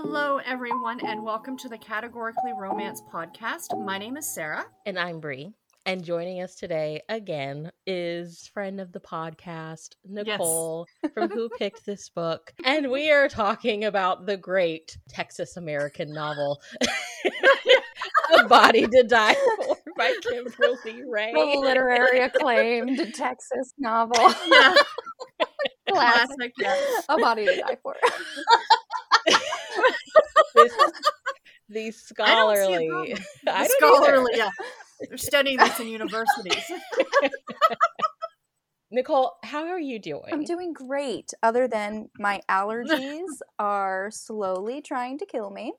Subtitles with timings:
[0.00, 3.76] Hello, everyone, and welcome to the Categorically Romance podcast.
[3.84, 4.64] My name is Sarah.
[4.86, 5.50] And I'm Brie.
[5.86, 11.12] And joining us today again is friend of the podcast, Nicole, yes.
[11.12, 12.54] from Who Picked This Book.
[12.64, 16.62] And we are talking about the great Texas American novel,
[18.38, 21.32] A Body to Die For by Kimberly Raye.
[21.34, 24.32] The literary acclaimed Texas novel.
[24.46, 24.74] Yeah.
[25.88, 26.54] Classic.
[26.54, 26.76] Classic yeah.
[27.08, 27.96] A Body to Die For
[30.54, 30.72] this,
[31.68, 34.50] the scholarly, I don't I don't scholarly, yeah.
[35.08, 36.72] They're studying this in universities.
[38.90, 40.32] Nicole, how are you doing?
[40.32, 43.28] I'm doing great, other than my allergies
[43.58, 45.74] are slowly trying to kill me.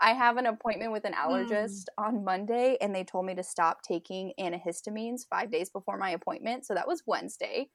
[0.00, 2.06] I have an appointment with an allergist mm.
[2.06, 6.66] on Monday, and they told me to stop taking antihistamines five days before my appointment.
[6.66, 7.68] So that was Wednesday.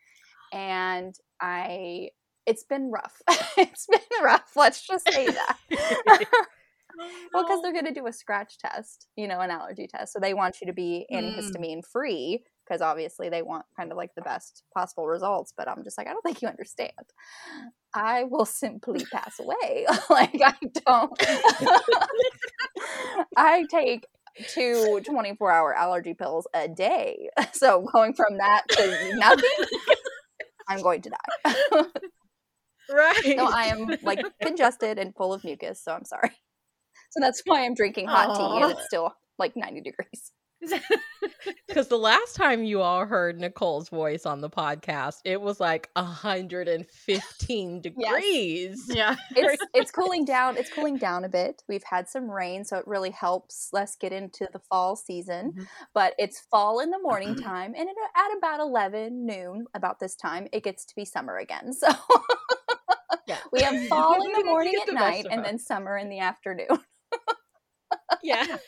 [0.52, 2.10] And I
[2.46, 3.22] it's been rough.
[3.58, 4.52] it's been rough.
[4.56, 5.58] Let's just say that.
[7.00, 10.14] Oh, well, because they're going to do a scratch test, you know, an allergy test.
[10.14, 11.18] So they want you to be mm.
[11.18, 15.54] antihistamine free because obviously they want kind of like the best possible results.
[15.56, 16.92] But I'm just like, I don't think you understand.
[17.94, 19.86] I will simply pass away.
[20.10, 21.12] like, I don't.
[23.38, 24.08] I take
[24.50, 27.30] two 24 hour allergy pills a day.
[27.54, 29.68] So going from that to nothing,
[30.68, 31.84] I'm going to die.
[32.90, 33.36] Right.
[33.38, 36.32] No, I am like congested and full of mucus, so I'm sorry.
[37.16, 38.38] So that's why I'm drinking hot Aww.
[38.38, 40.32] tea and it's still like 90 degrees.
[41.68, 45.90] Because the last time you all heard Nicole's voice on the podcast, it was like
[45.96, 48.86] 115 degrees.
[48.88, 48.96] Yes.
[48.96, 49.16] Yeah.
[49.36, 50.58] It's it's cooling down.
[50.58, 51.62] It's cooling down a bit.
[51.68, 55.52] We've had some rain, so it really helps us get into the fall season.
[55.52, 55.64] Mm-hmm.
[55.94, 60.48] But it's fall in the morning time, and at about 11 noon, about this time,
[60.54, 61.74] it gets to be summer again.
[61.74, 61.90] So
[63.28, 63.38] yeah.
[63.52, 66.68] we have fall in the morning at night, and then summer in the afternoon.
[68.24, 68.58] Yeah.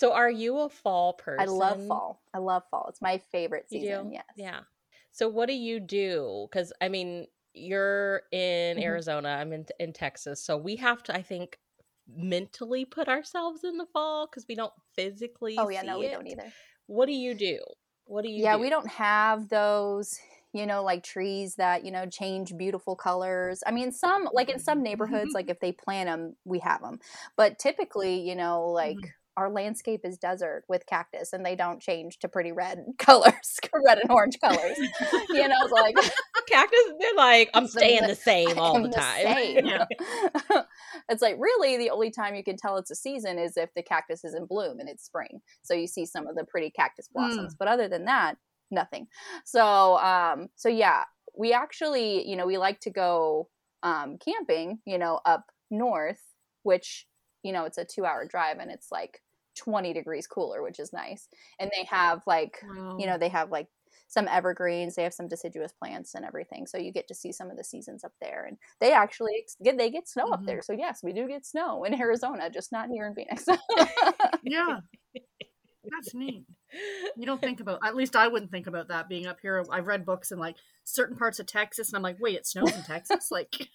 [0.00, 1.42] So are you a fall person?
[1.42, 2.22] I love fall.
[2.32, 2.86] I love fall.
[2.88, 4.10] It's my favorite season.
[4.10, 4.24] Yes.
[4.34, 4.60] Yeah.
[5.12, 6.48] So what do you do?
[6.50, 8.82] Because I mean, you're in mm-hmm.
[8.82, 9.28] Arizona.
[9.28, 10.42] I'm in in Texas.
[10.42, 11.58] So we have to, I think,
[12.08, 15.56] mentally put ourselves in the fall because we don't physically.
[15.58, 16.50] Oh yeah, no, we don't either.
[16.86, 17.58] What do you do?
[18.06, 18.42] What do you?
[18.42, 18.62] Yeah, do?
[18.62, 20.18] we don't have those
[20.52, 23.62] you know, like trees that, you know, change beautiful colors.
[23.66, 26.98] I mean, some, like in some neighborhoods, like if they plant them, we have them.
[27.36, 31.80] But typically, you know, like mm-hmm our landscape is desert with cactus and they don't
[31.80, 34.76] change to pretty red colors, red and orange colors.
[35.30, 35.94] you know, like
[36.48, 39.24] cactus, they're like, I'm staying the same all the time.
[39.24, 40.66] The
[41.08, 43.82] it's like really the only time you can tell it's a season is if the
[43.82, 45.40] cactus is in bloom and it's spring.
[45.62, 47.54] So you see some of the pretty cactus blossoms.
[47.54, 47.58] Mm.
[47.58, 48.36] But other than that,
[48.70, 49.06] nothing.
[49.44, 51.04] So um so yeah,
[51.36, 53.48] we actually, you know, we like to go
[53.82, 56.22] um camping, you know, up north,
[56.62, 57.06] which
[57.42, 59.22] you know, it's a two hour drive and it's like
[59.56, 61.28] 20 degrees cooler, which is nice.
[61.58, 62.96] And they have like, wow.
[62.98, 63.66] you know, they have like
[64.08, 66.66] some evergreens, they have some deciduous plants and everything.
[66.66, 68.44] So you get to see some of the seasons up there.
[68.46, 70.32] And they actually get they get snow mm-hmm.
[70.34, 70.62] up there.
[70.62, 73.46] So yes, we do get snow in Arizona, just not here in Phoenix.
[74.42, 74.78] yeah.
[75.14, 76.44] That's neat.
[77.16, 79.64] You don't think about at least I wouldn't think about that being up here.
[79.70, 82.74] I've read books in like certain parts of Texas and I'm like, wait, it snows
[82.74, 83.30] in Texas?
[83.40, 83.68] Like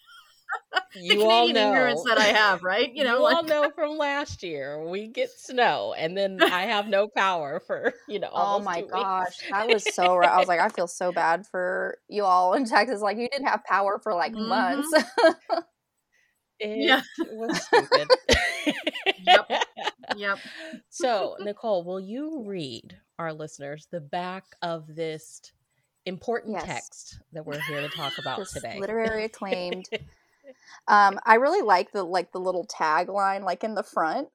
[0.94, 2.92] you all know ignorance that I have, right?
[2.94, 3.36] You know, you like...
[3.36, 7.92] all know from last year we get snow, and then I have no power for
[8.08, 8.30] you know.
[8.38, 10.22] Oh my gosh, that was so.
[10.22, 13.00] I was like, I feel so bad for you all in Texas.
[13.00, 14.48] Like you didn't have power for like mm-hmm.
[14.48, 14.88] months.
[16.60, 17.02] it yeah.
[17.18, 18.08] was stupid.
[19.26, 19.50] yep.
[20.16, 20.38] Yep.
[20.88, 25.40] So, Nicole, will you read our listeners the back of this
[26.06, 26.64] important yes.
[26.64, 28.78] text that we're here to talk about this today?
[28.80, 29.88] Literary acclaimed
[30.88, 34.28] um, I really like the like the little tagline, like in the front.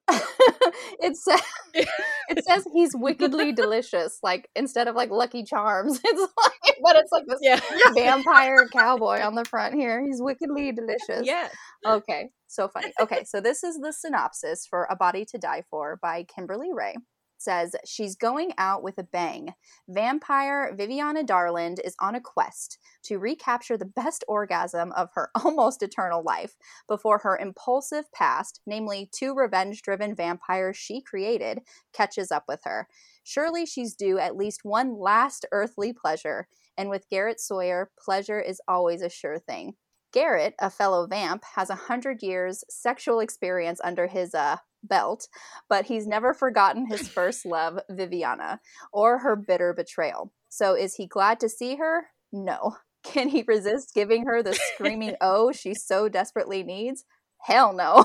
[1.00, 1.40] it says
[2.28, 6.00] it says he's wickedly delicious, like instead of like Lucky Charms.
[6.04, 7.60] It's like, but it's like this yeah.
[7.94, 10.04] vampire cowboy on the front here.
[10.04, 11.26] He's wickedly delicious.
[11.26, 11.48] Yeah.
[11.86, 12.30] Okay.
[12.46, 12.92] So funny.
[13.00, 16.96] Okay, so this is the synopsis for A Body to Die For by Kimberly Raye
[17.42, 19.54] says she's going out with a bang.
[19.88, 25.82] Vampire Viviana Darland is on a quest to recapture the best orgasm of her almost
[25.82, 26.56] eternal life
[26.88, 31.60] before her impulsive past, namely two revenge driven vampires she created,
[31.92, 32.88] catches up with her.
[33.24, 38.60] Surely she's due at least one last earthly pleasure, and with Garrett Sawyer, pleasure is
[38.66, 39.74] always a sure thing.
[40.12, 45.28] Garrett, a fellow vamp, has a hundred years sexual experience under his uh, belt,
[45.68, 48.60] but he's never forgotten his first love, Viviana,
[48.92, 50.32] or her bitter betrayal.
[50.48, 52.08] So is he glad to see her?
[52.32, 52.76] No.
[53.02, 57.04] Can he resist giving her the screaming oh she so desperately needs?
[57.38, 58.04] Hell no.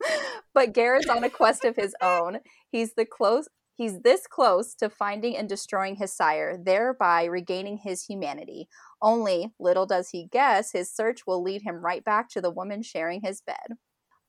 [0.54, 2.38] but Garrett's on a quest of his own.
[2.70, 3.48] He's the close
[3.78, 8.68] he's this close to finding and destroying his sire, thereby regaining his humanity.
[9.00, 12.82] Only, little does he guess, his search will lead him right back to the woman
[12.82, 13.78] sharing his bed.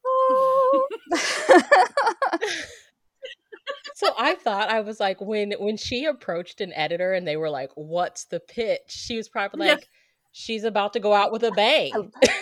[0.06, 0.88] Oh.
[3.96, 7.50] so I thought I was like when when she approached an editor and they were
[7.50, 9.90] like, "What's the pitch?" She was probably like,
[10.31, 12.34] "She's about to go out with a bang." That's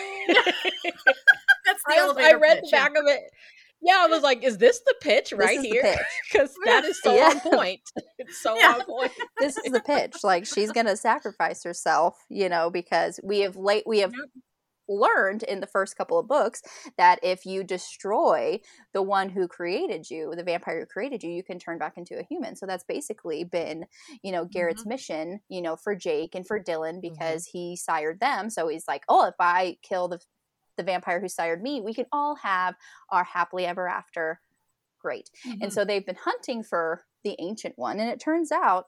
[1.86, 3.00] the I, was, I read pitch, the back yeah.
[3.00, 3.30] of it.
[3.80, 5.96] Yeah, I was like, "Is this the pitch right here?"
[6.30, 7.28] Because that is so yeah.
[7.28, 7.80] on point.
[8.18, 8.74] It's so yeah.
[8.78, 9.12] on point.
[9.38, 10.16] this is the pitch.
[10.24, 14.12] Like she's gonna sacrifice herself, you know, because we have late we have
[14.88, 16.62] learned in the first couple of books
[16.96, 18.58] that if you destroy
[18.94, 22.18] the one who created you, the vampire who created you, you can turn back into
[22.18, 22.56] a human.
[22.56, 23.84] So that's basically been,
[24.22, 24.90] you know, Garrett's mm-hmm.
[24.90, 27.12] mission, you know, for Jake and for Dylan mm-hmm.
[27.12, 27.58] because mm-hmm.
[27.58, 28.50] he sired them.
[28.50, 30.20] So he's like, oh, if I kill the
[30.78, 32.74] the vampire who sired me, we can all have
[33.10, 34.40] our happily ever after.
[35.00, 35.28] Great.
[35.46, 35.62] Mm-hmm.
[35.62, 38.86] And so they've been hunting for the ancient one, and it turns out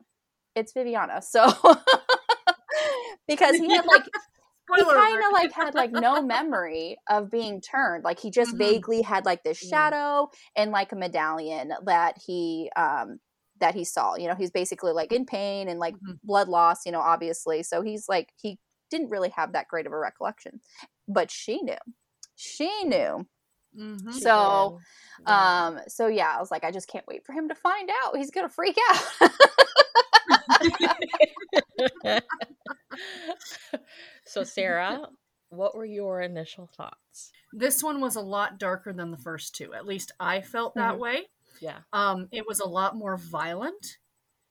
[0.57, 1.21] it's Viviana.
[1.21, 1.47] So
[3.29, 4.05] because he had like
[4.77, 8.59] he kind of like had like no memory of being turned like he just mm-hmm.
[8.59, 10.63] vaguely had like this shadow yeah.
[10.63, 13.19] and like a medallion that he um
[13.59, 16.13] that he saw you know he's basically like in pain and like mm-hmm.
[16.25, 18.59] blood loss you know obviously so he's like he
[18.91, 20.61] didn't really have that great of a recollection
[21.13, 21.77] but she knew
[22.37, 23.27] she knew
[23.79, 24.11] mm-hmm.
[24.13, 24.79] so
[25.27, 25.67] yeah.
[25.67, 28.17] um so yeah i was like i just can't wait for him to find out
[28.17, 29.29] he's gonna freak out
[34.25, 35.09] so, Sarah,
[35.49, 37.33] what were your initial thoughts?
[37.53, 39.75] This one was a lot darker than the first two.
[39.75, 41.03] At least I felt that mm-hmm.
[41.03, 41.23] way.
[41.61, 41.79] Yeah.
[41.93, 43.99] Um, it was a lot more violent.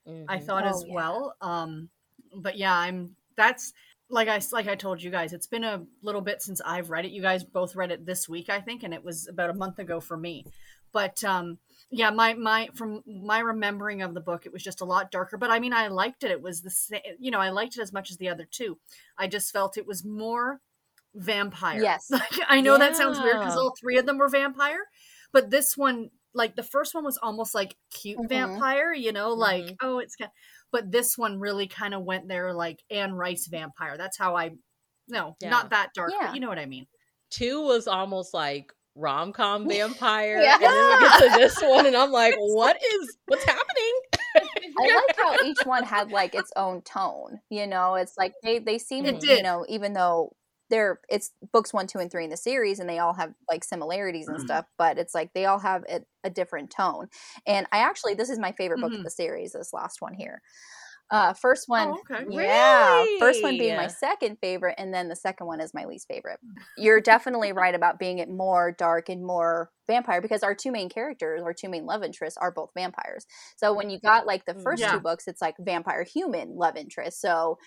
[0.08, 0.30] Mm-hmm.
[0.30, 0.94] I thought oh, as yeah.
[0.94, 1.36] well.
[1.42, 1.90] Um,
[2.36, 3.16] but yeah, I'm.
[3.38, 3.74] That's
[4.10, 5.34] like I like I told you guys.
[5.34, 7.12] It's been a little bit since I've read it.
[7.12, 9.80] You guys both read it this week, I think, and it was about a month
[9.80, 10.46] ago for me.
[10.92, 11.60] But um,
[11.92, 15.38] yeah my my from my remembering of the book it was just a lot darker
[15.38, 17.82] but i mean i liked it it was the same you know i liked it
[17.82, 18.78] as much as the other two
[19.18, 20.62] i just felt it was more
[21.16, 22.80] vampire yes like, i know yeah.
[22.80, 24.86] that sounds weird because all three of them were vampire
[25.32, 28.28] but this one like the first one was almost like cute mm-hmm.
[28.28, 29.74] vampire you know like mm-hmm.
[29.82, 30.32] oh it's kind
[30.72, 34.52] but this one really kind of went there like Anne Rice vampire that's how i
[35.08, 35.50] no yeah.
[35.50, 36.28] not that dark yeah.
[36.28, 36.86] but you know what i mean
[37.30, 40.42] two was almost like rom com vampire.
[40.42, 40.56] yeah.
[40.56, 44.00] And then we get to this one, and I'm like, what is what's happening?
[44.36, 47.40] I like how each one had like its own tone.
[47.50, 50.36] You know, it's like they they seem you know even though
[50.70, 53.64] they're it's books one, two, and three in the series, and they all have like
[53.64, 54.46] similarities and mm-hmm.
[54.46, 57.08] stuff, but it's like they all have a, a, different tone.
[57.46, 59.00] And I actually this is my favorite book mm-hmm.
[59.00, 59.54] of the series.
[59.54, 60.42] This last one here.
[61.12, 62.24] Uh, first one, oh, okay.
[62.30, 63.20] yeah, really?
[63.20, 66.40] first one being my second favorite, and then the second one is my least favorite.
[66.78, 70.88] You're definitely right about being it more dark and more vampire because our two main
[70.88, 73.26] characters, our two main love interests, are both vampires.
[73.58, 74.92] So when you got like the mm, first yeah.
[74.92, 77.20] two books, it's like vampire human love interest.
[77.20, 77.58] So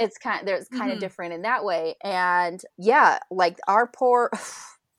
[0.00, 0.92] it's kind of, there's kind mm-hmm.
[0.92, 4.30] of different in that way, and yeah, like our poor.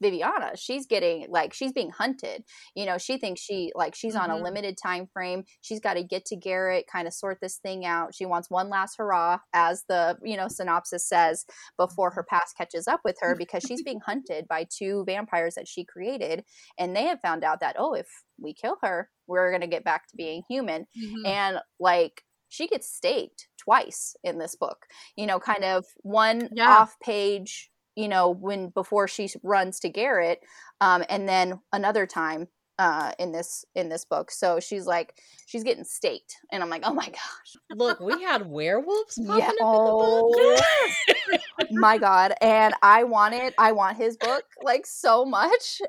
[0.02, 2.44] Viviana, she's getting like she's being hunted.
[2.76, 4.24] You know, she thinks she like she's mm-hmm.
[4.24, 4.46] on a mm-hmm.
[4.46, 5.44] limited time frame.
[5.62, 8.16] She's got to get to Garrett, kind of sort this thing out.
[8.16, 11.46] She wants one last hurrah, as the you know synopsis says,
[11.78, 15.68] before her past catches up with her because she's being hunted by two vampires that
[15.68, 16.46] she created,
[16.80, 18.08] and they have found out that oh, if
[18.40, 21.28] we kill her, we're gonna get back to being human, mm-hmm.
[21.28, 24.86] and like she gets staked twice in this book.
[25.16, 26.70] You know, kind of one yeah.
[26.70, 30.40] off page you know, when before she runs to Garrett,
[30.80, 32.48] um, and then another time
[32.80, 34.32] uh, in this in this book.
[34.32, 35.14] So she's like
[35.46, 37.56] she's getting staked, and I'm like, oh my gosh!
[37.76, 39.48] Look, we had werewolves popping yeah.
[39.50, 41.68] up oh, in the book.
[41.72, 42.34] My god!
[42.42, 45.82] And I wanted I want his book like so much.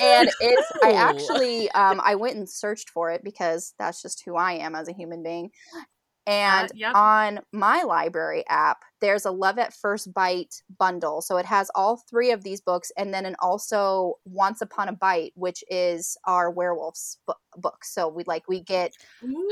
[0.00, 4.36] and it's I actually um I went and searched for it because that's just who
[4.36, 5.50] I am as a human being.
[6.30, 6.94] Uh, and uh, yep.
[6.94, 11.22] on my library app, there's a Love at First Bite bundle.
[11.22, 14.92] So it has all three of these books and then an also Once Upon a
[14.92, 17.84] Bite, which is our werewolves bu- book.
[17.84, 18.92] So we like we get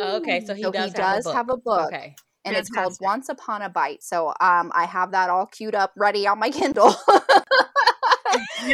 [0.00, 1.88] Okay, so he so does, he does have, a have, a book.
[1.88, 2.14] Okay.
[2.44, 2.58] And Fantastic.
[2.58, 4.04] it's called Once Upon a Bite.
[4.04, 6.94] So um I have that all queued up ready on my Kindle.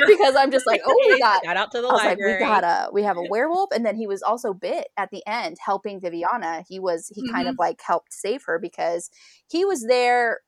[0.06, 2.32] because I'm just like, oh, we got shout out to the library.
[2.32, 5.10] Like, we got a we have a werewolf, and then he was also bit at
[5.10, 6.64] the end, helping Viviana.
[6.68, 7.34] He was he mm-hmm.
[7.34, 7.60] kind of mm-hmm.
[7.60, 9.10] like helped save her because
[9.48, 10.40] he was there.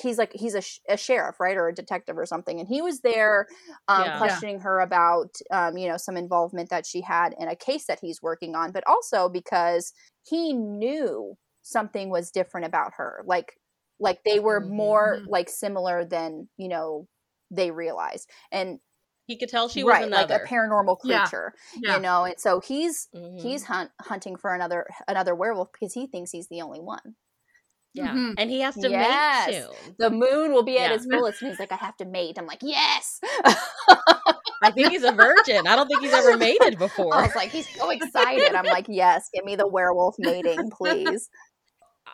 [0.00, 2.82] He's like he's a, sh- a sheriff, right, or a detective or something, and he
[2.82, 3.46] was there
[3.88, 4.18] um, yeah.
[4.18, 4.62] questioning yeah.
[4.62, 8.22] her about um, you know some involvement that she had in a case that he's
[8.22, 9.92] working on, but also because
[10.28, 13.54] he knew something was different about her, like
[13.98, 15.30] like they were more mm-hmm.
[15.30, 17.08] like similar than you know
[17.50, 18.30] they realized.
[18.52, 18.80] And
[19.26, 20.34] He could tell she was right, another.
[20.34, 21.96] like a paranormal creature, Yeah.
[21.96, 22.24] you know.
[22.24, 23.40] And so he's Mhm.
[23.40, 27.16] he's hunt, hunting for another another werewolf because he thinks he's the only one.
[27.94, 28.34] yeah, Mhm.
[28.38, 29.46] and he has to Yes.
[29.48, 29.54] mate
[29.86, 29.96] soon.
[29.98, 30.96] The moon will be at Yeah.
[30.96, 33.20] its fullest, and he's like, "I have to mate." I'm like, "Yes."
[34.62, 35.66] I think he's a virgin.
[35.66, 37.14] I don't think he's ever mated before.
[37.14, 38.54] I was like, he's so excited.
[38.54, 41.30] I'm like, "Yes, give me the werewolf mating, please."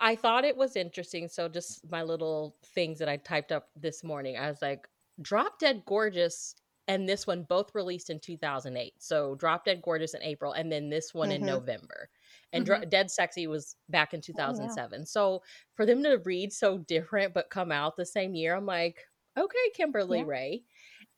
[0.01, 1.29] I thought it was interesting.
[1.29, 4.37] So just my little things that I typed up this morning.
[4.39, 4.89] I was like,
[5.23, 6.55] Drop Dead Gorgeous
[6.89, 8.95] and this one both released in 2008.
[8.99, 11.47] So Drop Dead Gorgeous in April and then this one in Mhm.
[11.47, 12.11] November.
[12.53, 15.03] And Dro- Dead Sexy was back in 2007.
[15.03, 15.43] Oh, So
[15.75, 19.07] for them to read so different but come out the same year, I'm like,
[19.39, 20.25] okay, Kimberly Yeah.
[20.25, 20.65] Raye.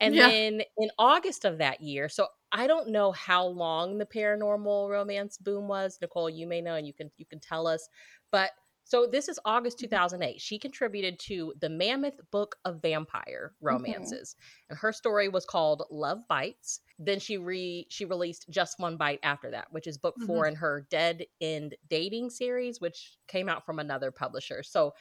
[0.01, 0.29] And Yeah.
[0.29, 5.39] then in August of that year, so I don't know how long the paranormal romance
[5.39, 5.99] boom was.
[6.01, 7.89] Nicole, you may know and you can you can tell us.
[8.31, 8.53] But
[8.85, 9.87] so this is August mm-hmm.
[9.87, 10.41] 2008.
[10.41, 14.37] She contributed to the Mammoth Book of Vampire Romances.
[14.69, 16.81] And her story was called Love Bites.
[16.99, 20.49] Then she re she released Just One Bite after that, which is book 4 mm-hmm.
[20.49, 24.63] in her Dead End Dating series, which came out from another publisher.
[24.63, 24.95] So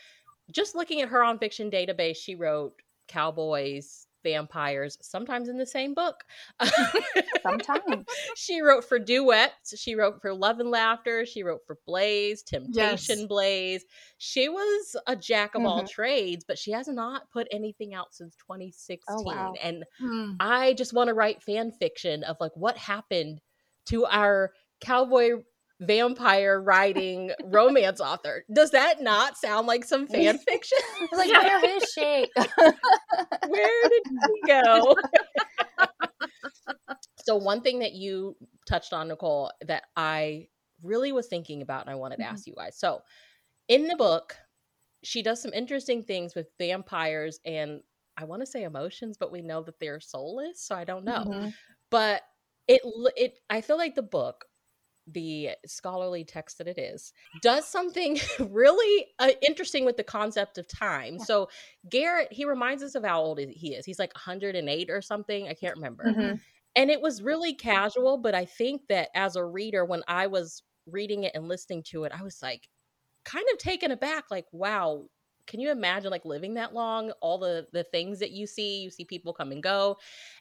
[0.52, 5.94] just looking at her on fiction database, she wrote cowboys, vampires, sometimes in the same
[5.94, 6.24] book.
[7.42, 8.06] Sometimes.
[8.36, 9.78] she wrote for duets.
[9.80, 11.26] She wrote for Love and Laughter.
[11.26, 13.28] She wrote for Blaze, Temptation Yes.
[13.28, 13.86] Blaze.
[14.18, 15.90] She was a jack of all Mhm.
[15.90, 19.26] trades, but she has not put anything out since 2016.
[19.26, 19.54] wow.
[19.62, 20.38] And Mm.
[20.40, 23.42] I just want to write fan fiction of like what happened
[23.88, 25.44] to our cowboy
[25.86, 28.44] vampire writing romance author.
[28.54, 30.78] Does that not sound like some fan fiction?
[31.12, 32.32] Like, "Where is she?"
[33.42, 34.96] Where did he go?
[37.18, 38.36] so one thing that you
[38.68, 40.48] touched on, Nicole, that I
[40.82, 42.28] really was thinking about and I wanted to Mhm.
[42.28, 42.78] ask you guys.
[42.78, 43.02] So
[43.68, 44.36] in the book,
[45.04, 47.82] she does some interesting things with vampires and
[48.18, 51.26] I want to say emotions, but we know that they're soulless, so I don't know.
[51.26, 51.54] Mhm.
[51.92, 52.22] But
[52.68, 52.82] it
[53.18, 54.46] it I feel like the book
[55.08, 60.68] the scholarly text that it is does something really uh, interesting with the concept of
[60.68, 61.16] time.
[61.20, 61.26] Yeah.
[61.26, 61.50] So
[61.90, 63.86] Garrett, he reminds us of how old he is.
[63.86, 65.48] He's like 108 or something.
[65.48, 66.06] I can't remember.
[66.06, 66.40] Mhm.
[66.76, 70.64] And it was really casual, but I think that as a reader, when I was
[70.88, 72.68] reading it and listening to it, I was like
[73.26, 75.06] kind of taken aback, like, wow,
[75.48, 77.12] can you imagine like living that long?
[77.22, 79.98] All the the things that you see, you see people come and go.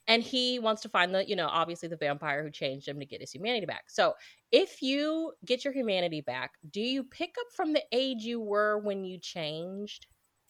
[0.06, 3.06] And he wants to find the, you know, obviously the vampire who changed him to
[3.06, 3.84] get his humanity back.
[3.88, 4.14] So
[4.50, 8.78] if you get your humanity back, do you pick up from the age you were
[8.78, 10.06] when you changed?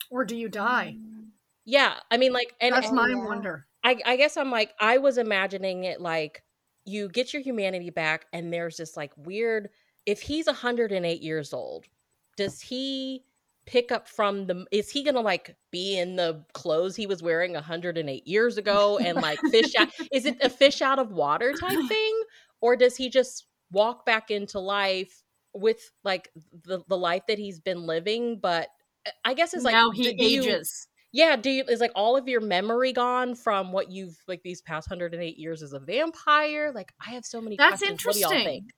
[0.09, 0.97] Or do you die?
[0.97, 1.29] Mm.
[1.65, 1.95] Yeah.
[2.11, 3.25] I mean, like, and That's my yeah.
[3.25, 3.67] wonder.
[3.83, 6.43] I, I guess I'm like, I was imagining it like
[6.85, 9.69] you get your humanity back, and there's this like weird.
[10.05, 11.85] If he's 108 years old,
[12.37, 13.23] does he
[13.65, 14.65] pick up from the?
[14.71, 19.21] Is he gonna like be in the clothes he was wearing 108 years ago and
[19.21, 19.89] like fish out?
[20.11, 22.23] Is it a fish out of water type thing,
[22.61, 26.29] or does he just walk back into life with like
[26.65, 28.39] the the life that he's been living?
[28.39, 28.69] But
[29.05, 30.87] uh, I guess it's like now he do you- ages.
[31.11, 34.61] yeah, do you is like all of your memory gone from what you've like these
[34.61, 36.71] past 108 years as a vampire?
[36.73, 38.05] Like I have so many That's questions.
[38.05, 38.69] What do y'all interesting.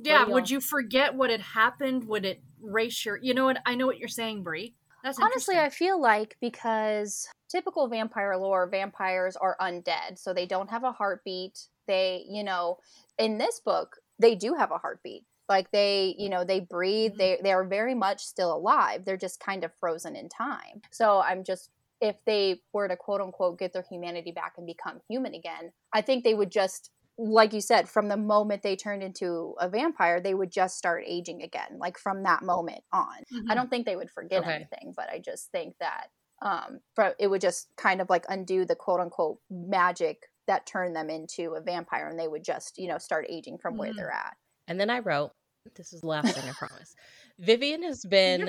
[0.00, 2.06] Yeah, would y'all- forget what had happened?
[2.08, 3.16] Would it race your?
[3.18, 3.58] You know what?
[3.66, 4.74] I know what you're saying, Brie.
[5.02, 5.58] That's Honestly.
[5.58, 10.92] I feel like because typical vampire lore, vampires are undead, so they don't have a
[10.92, 11.66] heartbeat.
[11.88, 12.78] They, you know,
[13.18, 15.24] in this book, they do have a heartbeat.
[15.48, 17.14] Like they, you know, they breathe.
[17.14, 17.18] Mhm.
[17.18, 19.04] They they are very much still alive.
[19.04, 20.82] They're just kind of frozen in time.
[20.92, 21.70] So I'm just
[22.00, 26.00] if they were to quote unquote get their humanity back and become human again, I
[26.00, 26.90] think they would just
[27.28, 31.04] like you said, from the moment they turned into a vampire, they would just start
[31.06, 33.24] aging again, like from that moment on.
[33.48, 33.54] I Mhm.
[33.54, 34.44] don't think they would forget Okay.
[34.44, 36.08] anything, but I just think that
[36.42, 36.80] um,
[37.20, 41.54] it would just kind of like undo the quote unquote magic that turned them into
[41.54, 43.96] a vampire, and they would just you know start aging from where Mhm.
[43.96, 44.36] they're at.
[44.68, 45.32] And then I wrote,
[45.76, 46.94] this is the last thing I promise.
[47.38, 48.48] Vivian has been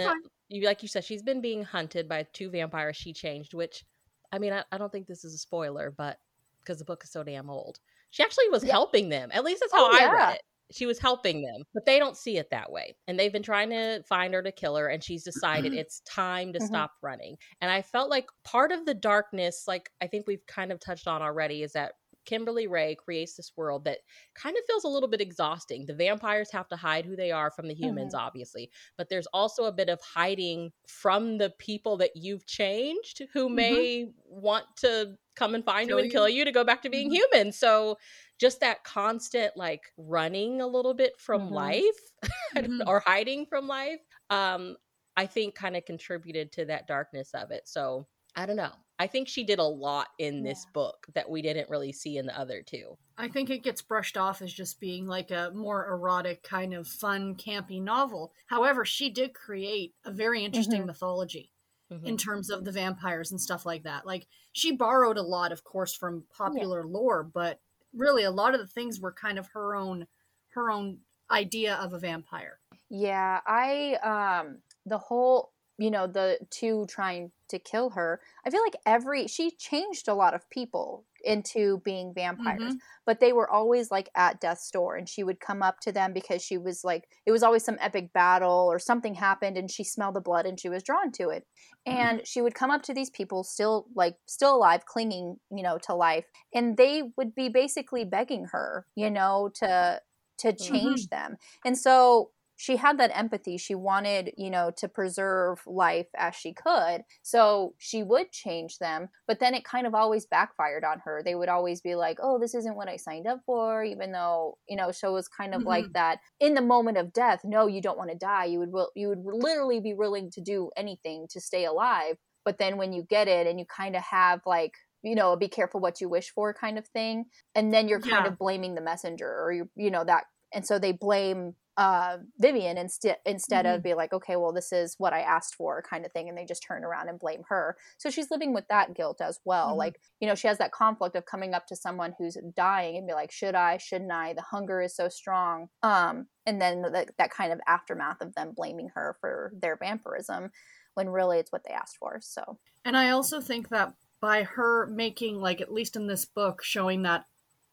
[0.49, 3.85] you like you said, she's been being hunted by two vampires she changed, which
[4.31, 6.19] I mean, I, I don't think this is a spoiler, but
[6.63, 7.79] because the book is so damn old.
[8.13, 8.71] She actually was Yeah.
[8.71, 9.31] helping them.
[9.33, 10.11] At least that's how Oh, I yeah.
[10.11, 10.43] read it.
[10.71, 12.95] She was helping them, but they don't see it that way.
[13.07, 16.53] And they've been trying to find her to kill her, and she's decided it's time
[16.53, 16.83] to Mhm.
[16.83, 17.37] stop running.
[17.59, 21.07] And I felt like part of the darkness, like I think we've kind of touched
[21.07, 23.99] on already, is that Kimberly Raye creates this world that
[24.35, 25.85] kind of feels a little bit exhausting.
[25.87, 29.65] The vampires have to hide who they are from the humans, obviously, but there's also
[29.65, 33.85] a bit of hiding from the people that you've changed who Mhm.
[33.89, 36.89] may want to come and find Kill you and kill you to go back to
[36.89, 37.13] being Mhm.
[37.15, 37.51] human.
[37.51, 37.97] So
[38.39, 41.51] just that constant like running a little bit from Mhm.
[41.51, 42.11] life
[42.55, 42.81] mm-hmm.
[42.87, 44.75] or hiding from life um
[45.15, 49.03] i think kind of contributed to that darkness of it so i don't know i
[49.03, 52.25] I think she did a lot in this book that we didn't really see in
[52.25, 52.97] the other two.
[53.17, 56.87] I think it gets brushed off as just being like a more erotic kind of
[56.87, 58.31] fun campy novel.
[58.45, 60.87] However, she did create a very interesting mm-hmm.
[60.87, 61.52] mythology
[61.93, 62.05] mm-hmm.
[62.05, 64.05] in terms of the vampires and stuff like that.
[64.05, 66.91] Like she borrowed a lot of course from popular yeah.
[66.91, 67.59] lore, but
[67.95, 70.07] really a lot of the things were kind of her own
[70.49, 70.99] her own
[71.31, 72.59] idea of a vampire.
[72.89, 78.61] Yeah, I um the whole you know the two trying to kill her i feel
[78.61, 82.75] like every she changed a lot of people into being vampires mm-hmm.
[83.05, 86.13] but they were always like at death's door and she would come up to them
[86.13, 89.83] because she was like it was always some epic battle or something happened and she
[89.83, 91.45] smelled the blood and she was drawn to it
[91.87, 91.97] mm-hmm.
[91.97, 95.77] and she would come up to these people still like still alive clinging you know
[95.77, 99.99] to life and they would be basically begging her you know to
[100.37, 100.73] to mm-hmm.
[100.73, 101.15] change mm-hmm.
[101.15, 102.31] them and so
[102.63, 103.57] she had that empathy.
[103.57, 107.01] She wanted, you know, to preserve life as she could.
[107.21, 111.21] So she would change them, but then it kind of always backfired on her.
[111.21, 114.59] They would always be like, oh, this isn't what I signed up for, even though,
[114.69, 115.67] you know, so it was kind of mm-hmm.
[115.67, 117.41] like that in the moment of death.
[117.43, 118.45] No, you don't want to die.
[118.45, 122.15] You would, you would literally be willing to do anything to stay alive.
[122.45, 125.49] But then when you get it and you kind of have like, you know, be
[125.49, 127.25] careful what you wish for kind of thing.
[127.55, 128.31] And then you're kind yeah.
[128.31, 132.77] of blaming the messenger or you, you know, that and so they blame uh, Vivian
[132.77, 133.75] instead instead mm-hmm.
[133.75, 136.37] of be like, okay, well, this is what I asked for, kind of thing, and
[136.37, 137.77] they just turn around and blame her.
[137.97, 139.69] So she's living with that guilt as well.
[139.69, 139.79] Mm-hmm.
[139.79, 143.07] Like, you know, she has that conflict of coming up to someone who's dying and
[143.07, 144.33] be like, should I, shouldn't I?
[144.33, 145.69] The hunger is so strong.
[145.81, 150.51] Um, and then the, that kind of aftermath of them blaming her for their vampirism,
[150.93, 152.19] when really it's what they asked for.
[152.21, 156.63] So, and I also think that by her making, like, at least in this book,
[156.63, 157.25] showing that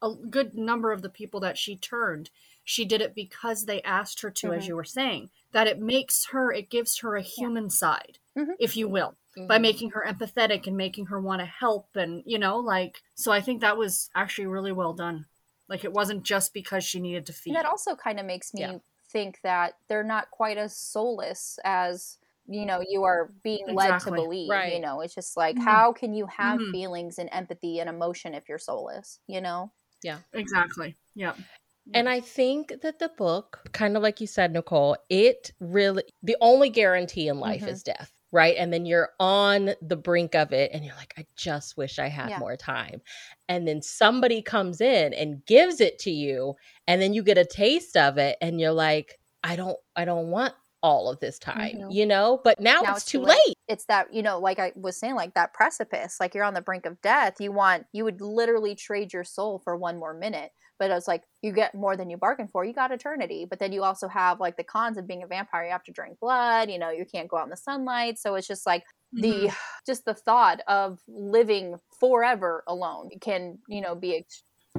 [0.02, 2.30] a good number of the people that she turned
[2.70, 4.58] she did it because they asked her to mm-hmm.
[4.58, 7.70] as you were saying that it makes her it gives her a human yeah.
[7.70, 8.52] side mm-hmm.
[8.60, 9.48] if you will mm-hmm.
[9.48, 13.32] by making her empathetic and making her want to help and you know like so
[13.32, 15.26] i think that was actually really well done
[15.68, 18.60] like it wasn't just because she needed to feed that also kind of makes me
[18.60, 18.78] yeah.
[19.08, 23.90] think that they're not quite as soulless as you know you are being exactly.
[23.90, 24.74] led to believe right.
[24.74, 25.64] you know it's just like mm-hmm.
[25.64, 26.70] how can you have mm-hmm.
[26.70, 29.72] feelings and empathy and emotion if you're soulless you know
[30.04, 31.34] yeah exactly yeah
[31.94, 36.36] and I think that the book, kind of like you said, Nicole, it really, the
[36.40, 37.70] only guarantee in life mm-hmm.
[37.70, 38.56] is death, right?
[38.56, 42.08] And then you're on the brink of it and you're like, I just wish I
[42.08, 42.38] had yeah.
[42.38, 43.00] more time.
[43.48, 46.54] And then somebody comes in and gives it to you.
[46.86, 50.28] And then you get a taste of it and you're like, I don't, I don't
[50.28, 51.90] want all of this time, mm-hmm.
[51.90, 52.40] you know?
[52.42, 53.38] But now, now it's, it's, too late.
[53.46, 53.56] late.
[53.68, 56.62] It's that, you know, like I was saying, like that precipice, like you're on the
[56.62, 57.34] brink of death.
[57.40, 61.22] You want, you would literally trade your soul for one more minute but it's like
[61.42, 64.40] you get more than you bargain for you got eternity but then you also have
[64.40, 67.04] like the cons of being a vampire you have to drink blood you know you
[67.04, 68.82] can't go out in the sunlight so it's just like
[69.14, 69.20] mm-hmm.
[69.20, 69.52] the
[69.86, 74.24] just the thought of living forever alone can you know be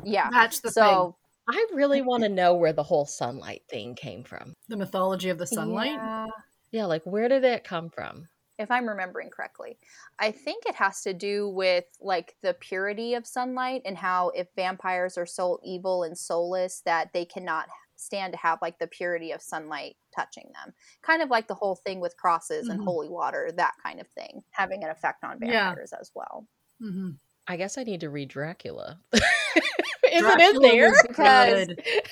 [0.04, 1.14] yeah that's the so thing.
[1.50, 4.54] I really want to know where the whole sunlight thing came from.
[4.70, 5.94] The mythology of the sunlight?
[5.94, 6.28] Yeah.
[6.72, 8.28] yeah, like where did it come from?
[8.62, 9.78] If I'm remembering correctly.
[10.19, 14.47] I think it has to do with like the purity of sunlight and how if
[14.56, 17.67] vampires are so evil and soulless that they cannot
[18.02, 20.74] stand to have like the purity of sunlight touching them.
[21.02, 22.80] Kind of like the whole thing with crosses mm-hmm.
[22.80, 26.00] and holy water, that kind of thing, having an effect on vampires yeah.
[26.00, 26.47] as well.
[26.82, 27.12] Mm-hmm.
[27.48, 29.00] I guess I need to read Dracula.
[29.14, 30.94] Is Dracula it in there?
[31.08, 31.68] Because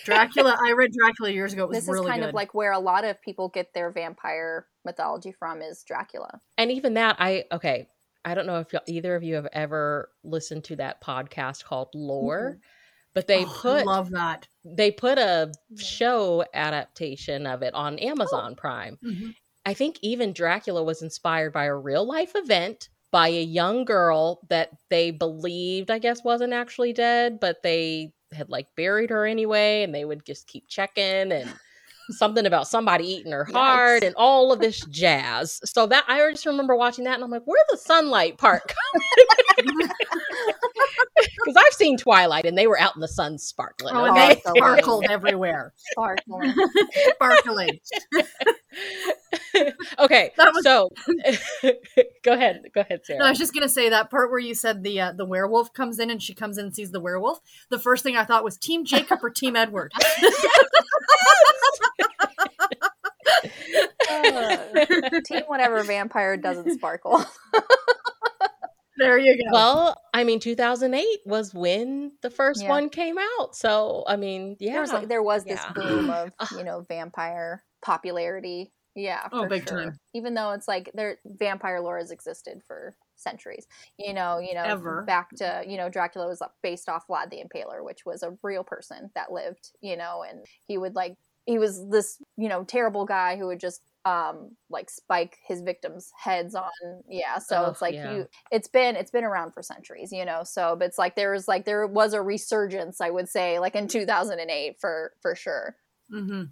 [0.05, 1.63] Dracula, I read Dracula years ago.
[1.63, 2.29] It was this really is kind good.
[2.29, 6.39] of like where a lot of people get their vampire mythology from is Dracula.
[6.57, 7.87] And even that, I okay.
[8.23, 12.51] I don't know if either of you have ever listened to that podcast called Lore,
[12.51, 12.59] mm-hmm.
[13.13, 18.51] but they oh, put love that they put a show adaptation of it on Amazon
[18.53, 18.55] oh.
[18.55, 18.97] Prime.
[19.03, 19.29] Mm-hmm.
[19.65, 24.41] I think even Dracula was inspired by a real life event by a young girl
[24.49, 29.83] that they believed, I guess, wasn't actually dead, but they had like buried her anyway,
[29.83, 31.51] and they would just keep checking and
[32.11, 35.59] something about somebody eating her heart and all of this jazz.
[35.63, 38.61] So that I just remember watching that, and I'm like, where the sunlight part
[41.39, 43.95] Because I've seen Twilight, and they were out in the sun sparkling.
[43.95, 46.53] Oh, and they sparkled everywhere, sparkling,
[47.15, 47.79] sparkling.
[49.99, 50.63] okay, that was...
[50.63, 50.89] so
[52.23, 53.19] go ahead, go ahead, Sarah.
[53.19, 55.73] No, I was just gonna say that part where you said the uh, the werewolf
[55.73, 57.39] comes in and she comes in and sees the werewolf.
[57.69, 59.93] The first thing I thought was Team Jacob or Team Edward.
[64.09, 64.57] uh,
[65.25, 67.23] team whatever vampire doesn't sparkle.
[68.99, 69.51] There you go.
[69.51, 72.69] Well, I mean, 2008 was when the first yeah.
[72.69, 73.55] one came out.
[73.55, 75.73] So, I mean, yeah, there was, like, there was this yeah.
[75.73, 79.27] boom of you know vampire popularity Yeah.
[79.31, 79.85] Oh, big sure.
[79.85, 79.99] time.
[80.13, 83.67] Even though it's like their vampire lore has existed for centuries.
[83.97, 85.03] You know, you know, Ever.
[85.03, 88.63] back to you know, Dracula was based off Vlad the Impaler, which was a real
[88.63, 89.71] person that lived.
[89.81, 93.59] You know, and he would like he was this you know terrible guy who would
[93.59, 96.71] just um like spike his victims heads on
[97.07, 98.11] yeah so Ugh, it's like yeah.
[98.11, 101.31] you it's been it's been around for centuries you know so but it's like there
[101.31, 105.75] was like there was a resurgence i would say like in 2008 for for sure
[106.11, 106.43] Mm-hmm.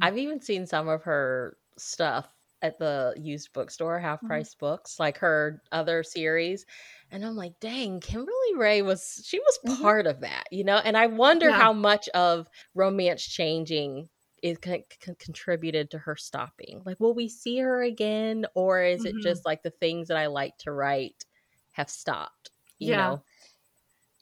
[0.00, 2.32] I've even seen some of her stuff
[2.62, 4.26] at the used bookstore, half Mm-hmm.
[4.26, 6.64] price books, like her other series.
[7.10, 9.76] And I'm like, dang, Kimberly Raye was she was Mhm.
[9.82, 10.78] part of that, you know?
[10.78, 11.52] And I wonder Yeah.
[11.52, 14.08] how much of romance changing
[14.42, 16.82] is con- con- contributed to her stopping.
[16.84, 19.22] Like, will we see her again, or is it Mhm.
[19.22, 21.24] just like the things that I like to write
[21.72, 22.50] have stopped?
[22.78, 22.96] You Yeah.
[22.96, 23.22] know,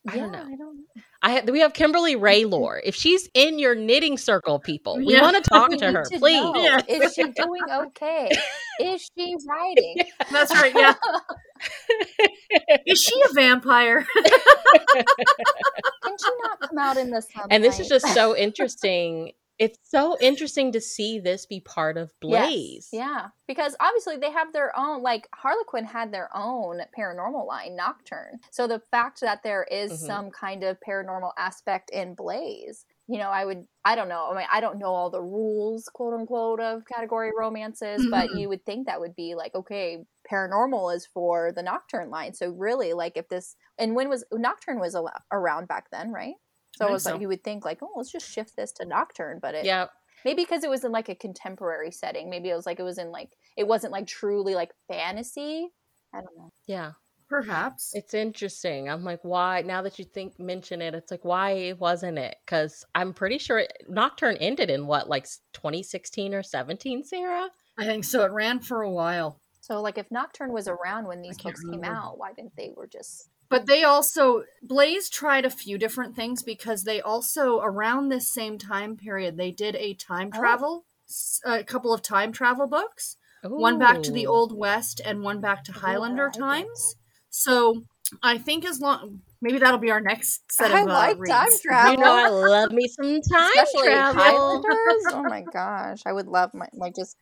[0.06, 0.44] I yeah don't know.
[0.52, 0.84] i don't
[1.22, 2.78] I ha- we have Kimberly Raylor.
[2.84, 5.22] If she's in your knitting circle, people, we Yeah.
[5.22, 6.44] want to talk to her, to please.
[6.56, 6.82] Yeah.
[6.86, 8.30] is she doing okay
[8.80, 9.96] is she writing
[10.30, 10.74] That's right.
[10.74, 10.94] Yeah.
[12.86, 14.04] Is she a vampire?
[14.14, 14.24] can
[16.18, 19.32] she not come out in the sunlight and this is just so interesting.
[19.58, 22.90] It's so interesting to see this be part of Yes, Blaze.
[22.92, 28.38] Yeah, because obviously they have their own, like Harlequin had their own paranormal line, Nocturne.
[28.52, 30.24] So the fact that there is Mhm.
[30.24, 34.30] some kind of paranormal aspect in Blaze, you know, I would, I don't know.
[34.30, 38.36] I mean, I don't know all the rules, quote unquote, of category romances, but Mhm.
[38.36, 42.32] you would think that would be like, okay, paranormal is for the Nocturne line.
[42.32, 44.96] So really, like, if this, and when was Nocturne was
[45.32, 46.34] around back then, right?
[46.76, 48.72] So I it think was like you would think like, oh, let's just shift this
[48.72, 49.86] to Nocturne, but it Yeah.
[50.24, 52.98] maybe because it was in like a contemporary setting maybe it was like it was
[52.98, 55.68] in like it wasn't like truly like fantasy
[56.14, 56.92] i don't know Yeah.
[57.28, 57.92] Perhaps.
[57.94, 58.88] It's interesting.
[58.88, 59.62] I'm like, why?
[59.62, 62.36] Now that you think mention it, it's like, why wasn't it?
[62.44, 67.48] Because I'm pretty sure it, Nocturne ended in what, like 2016 or 17, Sarah?
[67.78, 68.22] I think so.
[68.24, 69.40] It ran for a while.
[69.62, 72.72] so like if nocturne was around when these can't books came out why didn't they
[72.76, 78.08] were just But they also Blaze tried a few different things because they also around
[78.08, 80.38] this same time period they did a time Oh.
[80.38, 83.16] travel s- a couple of time travel books.
[83.42, 86.96] One back to the old west and one back to Ooh, Highlander I like times.
[87.30, 87.84] So
[88.22, 91.58] I think as long maybe that'll be our next set of I uh, like time
[91.62, 91.92] travel.
[91.92, 94.20] You know, I love me some time especially travel.
[94.20, 97.16] highlanders oh my gosh i would love my like just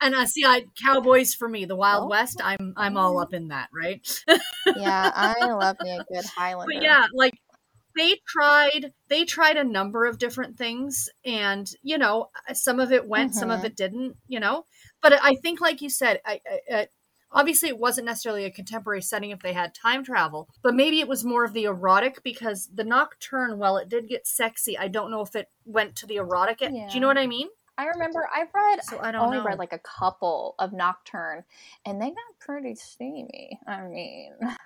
[0.00, 2.08] And uh, see, I cowboys for me, the Wild Oh.
[2.08, 2.40] West.
[2.42, 4.00] I'm I'm all up in that, right?
[4.76, 7.32] yeah i love me a good highlander but yeah like
[7.96, 13.08] they tried they tried a number of different things and you know some of it
[13.08, 13.64] went some of Mhm.
[13.64, 14.66] it didn't you know
[15.00, 16.88] but i think like you said I, I, I
[17.32, 21.08] obviously it wasn't necessarily a contemporary setting if they had time travel but maybe it
[21.08, 25.10] was more of the erotic because the nocturne while it did get sexy i don't
[25.10, 26.74] know if it went to the erotic end.
[26.90, 29.44] do you know what i mean i remember i've read so i don't only know
[29.44, 31.42] read like a couple of nocturne
[31.86, 34.32] and they got pretty steamy i mean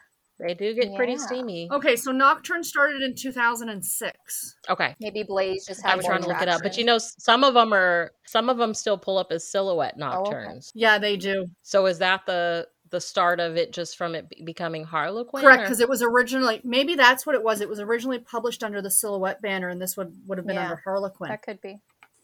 [0.41, 1.69] They do get pretty steamy.
[1.71, 4.97] okay so nocturne started in 2006 Okay.
[5.01, 7.45] maybe blaze just had I was trying to look it up, but you know, some
[7.45, 10.31] of them are some of them still pull up as silhouette Oh, okay.
[10.35, 10.73] nocturnes.
[10.75, 14.85] yeah they do So is that the the start of it, just from it becoming
[14.85, 15.41] Harlequin?
[15.43, 17.63] Correct, because it was originally maybe that's what it was.
[17.63, 20.65] It was originally published under the Silhouette banner, and this would would have been Yeah.
[20.65, 21.31] under Harlequin.
[21.31, 21.81] That could be.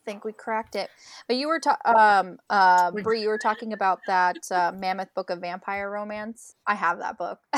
[0.08, 0.88] I think we cracked it.
[1.26, 5.12] But you were ta- um uh We- Brie, you were talking about that uh, Mammoth
[5.14, 6.54] Book of Vampire Romance.
[6.66, 7.38] I have that book.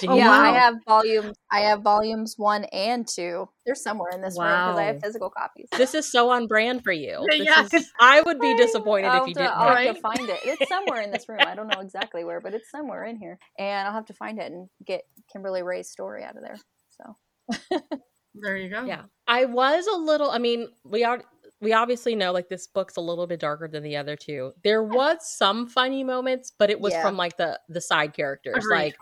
[0.00, 1.36] Do Oh, you yeah, I have volumes.
[1.52, 3.50] I have volumes one and two.
[3.66, 5.68] They're somewhere in this room because I have physical copies.
[5.76, 7.22] This is so on brand for you.
[7.30, 7.66] This Yeah.
[7.70, 9.54] is- I would be disappointed I'll if you to- didn't.
[9.54, 10.40] I'll have have to find it.
[10.44, 11.40] It's somewhere in this room.
[11.46, 14.38] I don't know exactly where, but it's somewhere in here, and I'll have to find
[14.38, 16.56] it and get Kimberly Raye's story out of there.
[16.96, 17.78] So
[18.34, 18.84] There you go.
[18.84, 20.30] Yeah, I was a little.
[20.30, 21.22] I mean, we are.
[21.62, 24.52] We obviously know like this book's a little bit darker than the other two.
[24.64, 27.02] There was some funny moments, but it was Yeah.
[27.02, 28.76] from like the the side characters, Agreed.
[28.76, 28.96] like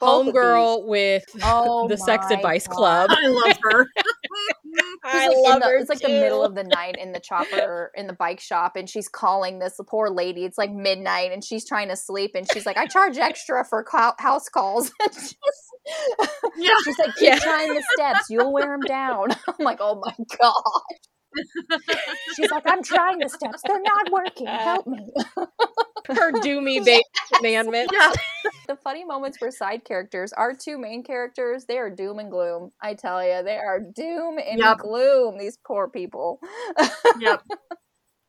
[0.00, 2.76] both Homegirl with Oh the Sex Advice God.
[2.76, 3.10] Club.
[3.12, 3.86] I love her.
[5.04, 7.20] I It's like, love the, her it's like the middle of the night in the
[7.20, 10.44] chopper in the bike shop and she's calling this poor lady.
[10.44, 13.84] It's like midnight and she's trying to sleep and she's like i charge extra for
[13.84, 14.90] cou- house calls.
[15.00, 15.34] And she's,
[16.56, 16.74] Yeah.
[16.84, 17.38] she's like keep Yeah.
[17.38, 18.30] trying the steps.
[18.30, 19.28] You'll wear them down.
[19.48, 20.62] I'm like oh my god
[22.30, 25.12] she's like i'm trying the steps they're not working help me
[26.10, 27.02] her doomy baby
[27.36, 27.90] commandment.
[27.92, 28.12] yeah.
[28.68, 32.70] the funny moments for side characters our two main characters they are doom and gloom
[32.82, 34.78] i tell you they are doom and Yep.
[34.78, 36.40] gloom these poor people
[37.14, 37.40] Yep.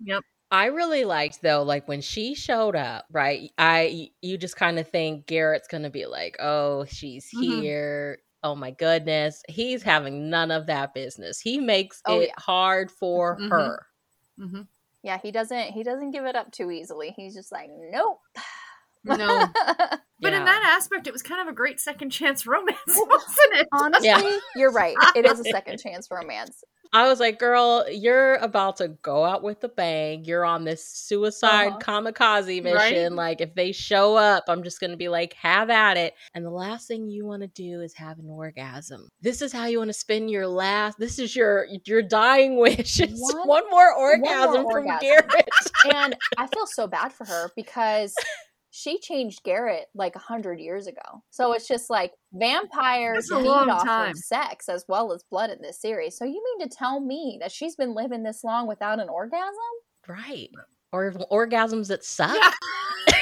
[0.01, 0.23] Yep.
[0.51, 3.51] I really liked though, like when she showed up, right?
[3.57, 7.39] I you just kind of think Garrett's gonna be like, oh, she's Mhm.
[7.39, 8.19] here.
[8.45, 9.41] Oh my goodness.
[9.49, 11.39] He's having none of that business.
[11.39, 12.33] He makes Oh, it yeah.
[12.37, 13.49] hard for Mhm.
[13.49, 13.87] her.
[14.37, 14.61] hmm
[15.01, 17.11] Yeah, he doesn't he doesn't give it up too easily.
[17.17, 18.19] He's just like, nope.
[19.03, 19.47] No.
[20.21, 20.39] But Yeah.
[20.39, 23.67] in that aspect, it was kind of a great second chance romance, wasn't it?
[23.73, 24.39] Honestly, Yeah.
[24.55, 24.95] you're right.
[25.15, 26.63] It is a second chance romance.
[26.93, 30.23] I was like, girl, you're about to go out with a bang.
[30.25, 31.77] You're on this suicide Uh-huh.
[31.79, 32.75] kamikaze mission.
[32.75, 33.11] Right?
[33.11, 36.13] Like, if they show up, I'm just going to be like, have at it.
[36.33, 39.09] And the last thing you want to do is have an orgasm.
[39.21, 42.99] This is how you want to spend your last, this is your your dying wish.
[42.99, 44.99] It's One- one, more more orgasm from orgasm.
[45.01, 45.49] Garrett.
[45.93, 48.13] And I feel so bad for her because
[48.75, 51.23] she changed Garrett like a hundred years ago.
[51.29, 54.09] So it's just like vampires feed off time.
[54.11, 56.17] of sex as well as blood in this series.
[56.17, 59.55] So you mean to tell me that she's been living this long without an orgasm?
[60.09, 60.49] right.
[60.91, 62.35] Or orgasms that suck.
[62.35, 62.51] Yeah.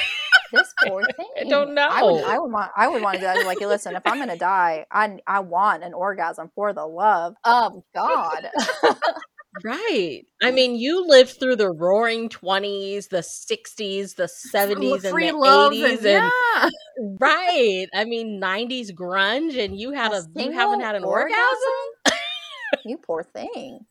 [0.52, 1.26] This poor thing.
[1.40, 2.28] I don't I would, know.
[2.28, 2.70] I would want.
[2.76, 3.38] I would want to do that.
[3.38, 7.34] Be Like, listen, if I'm gonna die, I I want an orgasm for the love
[7.42, 8.50] of God.
[9.62, 10.22] Right.
[10.42, 15.72] I mean, you lived through the roaring 20s, the 60s, the 70s, and the love
[15.72, 15.84] 80s.
[15.84, 16.68] and, And, yeah.
[17.20, 17.86] right.
[17.94, 21.36] I mean, 90s grunge, and you had A a, you haven't had an orgasm?
[22.84, 23.86] you poor thing.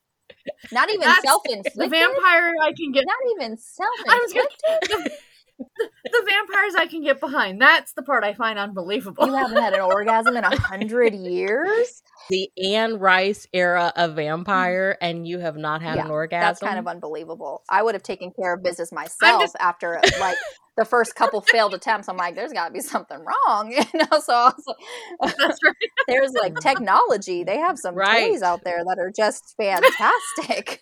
[0.71, 1.91] Not even self The inflicted.
[1.91, 3.06] vampire I can get.
[3.06, 4.47] Not even self I was gonna,
[4.82, 5.13] inflicted.
[5.58, 7.62] the, the, the vampires I can get behind.
[7.62, 9.26] That's the part I find unbelievable.
[9.26, 12.02] You haven't had an orgasm in a hundred years.
[12.30, 15.06] The Anne Rice era of vampire, mm-hmm.
[15.06, 16.48] and you have not had Yeah, an orgasm?
[16.48, 17.63] That's kind of unbelievable.
[17.70, 20.38] I would have taken care of business myself just- after like
[20.78, 22.10] the first couple failed attempts.
[22.10, 24.20] I'm like, there's got to be something wrong, you know.
[24.20, 25.76] So I was like, That's right.
[26.08, 27.44] there's like technology.
[27.44, 28.32] They have some Right.
[28.32, 30.80] toys out there that are just fantastic.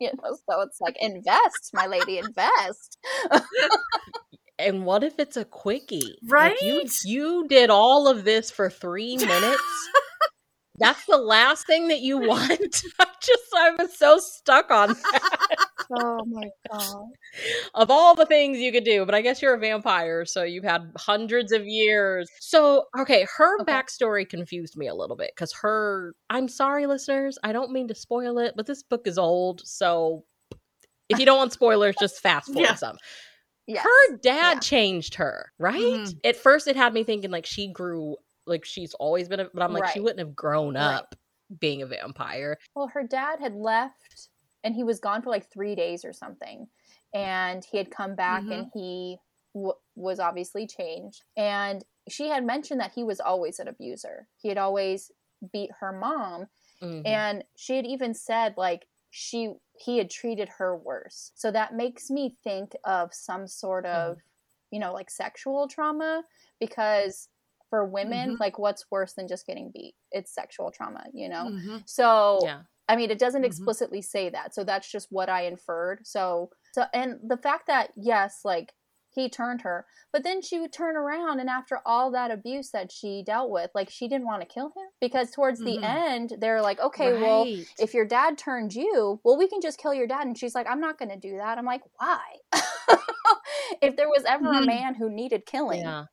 [0.00, 2.98] you know, so it's like invest, my lady, invest.
[4.58, 6.16] and what if it's a quickie?
[6.22, 6.90] Like, you, Right?
[7.04, 9.62] you did all of this for three minutes.
[10.78, 12.50] That's the last thing that you want.
[13.00, 15.56] I'm just, I was so stuck on that.
[15.92, 17.04] Oh my god.
[17.74, 20.64] of all the things you could do, but I guess you're a vampire, so you've
[20.64, 22.28] had hundreds of years.
[22.40, 23.72] So, okay, her Okay.
[23.72, 27.94] backstory confused me a little bit because her, I'm sorry, listeners, I don't mean to
[27.94, 30.24] spoil it, but this book is old, so
[31.08, 32.74] if you don't want spoilers, just fast forward Yeah.
[32.74, 32.96] some.
[33.66, 33.84] Yes.
[33.84, 34.60] Her dad Yeah.
[34.60, 35.76] changed her, right?
[35.80, 36.14] Mhm.
[36.24, 39.62] At first, it had me thinking like she grew, like she's always been, a, but
[39.62, 40.94] I'm like, she wouldn't have grown Right.
[40.94, 41.14] up
[41.60, 42.58] being a vampire.
[42.74, 44.28] Well, her dad had left
[44.62, 46.68] and he was gone for like three days or something.
[47.12, 48.52] And he had come back Mhm.
[48.52, 49.18] and he
[49.54, 51.22] w- was obviously changed.
[51.36, 54.28] And she had mentioned that he was always an abuser.
[54.36, 55.12] He had always
[55.52, 56.48] beat her mom.
[56.80, 57.06] Mhm.
[57.06, 61.32] And she had even said, like, she he had treated her worse.
[61.34, 64.18] So that makes me think of some sort of,
[64.70, 66.24] you know, like sexual trauma
[66.60, 67.28] because
[67.74, 68.38] for women, Mhm.
[68.40, 69.94] like what's worse than just getting beat?
[70.12, 71.50] It's sexual trauma, you know?
[71.50, 71.82] Mhm.
[71.86, 72.62] So yeah.
[72.88, 73.46] I mean, it doesn't Mhm.
[73.46, 76.06] explicitly say that, so that's just what I inferred.
[76.06, 78.74] So, so, and the fact that yes, like
[79.10, 82.92] he turned her, but then she would turn around, and after all that abuse that
[82.92, 85.82] she dealt with, like she didn't want to kill him because towards the Mhm.
[85.82, 89.94] end, they're like, okay, well, if your dad turned you, well, we can just kill
[89.94, 91.58] your dad, and she's like, I'm not going to do that.
[91.58, 92.20] I'm like, why?
[93.82, 96.06] if there was ever a man who needed killing, yeah.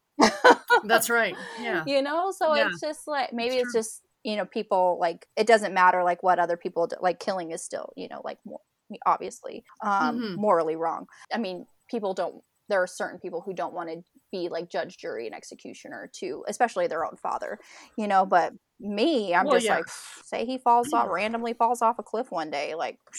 [0.85, 1.35] That's right.
[1.61, 1.83] Yeah.
[1.85, 2.67] you know so Yeah.
[2.67, 6.21] it's just like maybe It's it's just you know people like it doesn't matter like
[6.23, 8.59] what other people do like killing is still you know like more,
[9.05, 10.35] obviously um Mhm.
[10.37, 14.47] morally wrong i mean people don't there are certain people who don't want to be
[14.49, 17.57] like judge jury and executioner to especially their own father
[17.97, 19.77] you know but me i'm Well, just yeah.
[19.77, 19.85] like
[20.25, 22.97] say he falls off randomly falls off a cliff one day like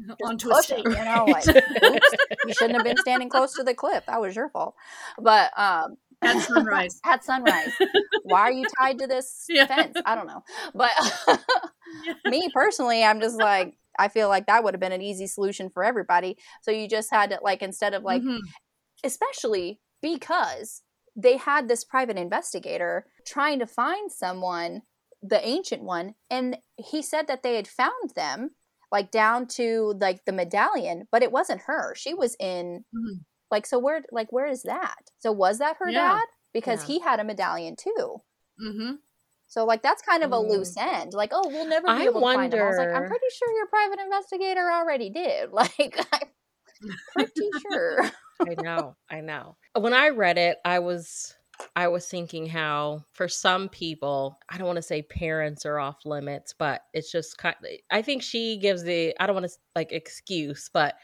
[0.00, 0.84] just Onto a stake.
[0.84, 2.12] you know like oops,
[2.44, 4.74] you shouldn't have been standing close to the cliff that was your fault
[5.18, 7.00] but um At sunrise.
[7.04, 7.70] at sunrise.
[8.22, 9.66] Why are you tied to this Yeah.
[9.66, 9.96] fence?
[10.04, 10.42] I don't know.
[10.74, 10.90] But
[12.26, 15.70] me personally, I'm just like, I feel like that would have been an easy solution
[15.70, 16.36] for everybody.
[16.62, 18.40] So you just had to, like, instead of like, Mhm.
[19.04, 20.82] especially because
[21.16, 24.82] they had this private investigator trying to find someone,
[25.22, 28.50] the ancient one, and he said that they had found them
[28.92, 31.94] like down to like the medallion, but it wasn't her.
[31.94, 33.24] She was in Mhm.
[33.54, 35.10] Like so where like where is that?
[35.20, 36.08] So was that her Yeah.
[36.14, 36.26] dad?
[36.52, 36.86] Because Yeah.
[36.88, 38.20] he had a medallion too.
[38.60, 38.92] Mm-hmm.
[39.46, 40.48] So like that's kind of a Mm.
[40.50, 41.12] loose end.
[41.14, 42.60] Like, oh, we'll never be I able to find him.
[42.62, 45.50] I was like, I'm pretty sure your private investigator already did.
[45.52, 48.10] Like, I'm pretty sure.
[48.46, 49.56] I know, I know.
[49.74, 51.34] When I read it, I was
[51.76, 56.04] I was thinking how for some people, I don't want to say parents are off
[56.04, 57.54] limits, but it's just kind
[57.90, 60.94] I think she gives the I don't want to like excuse, but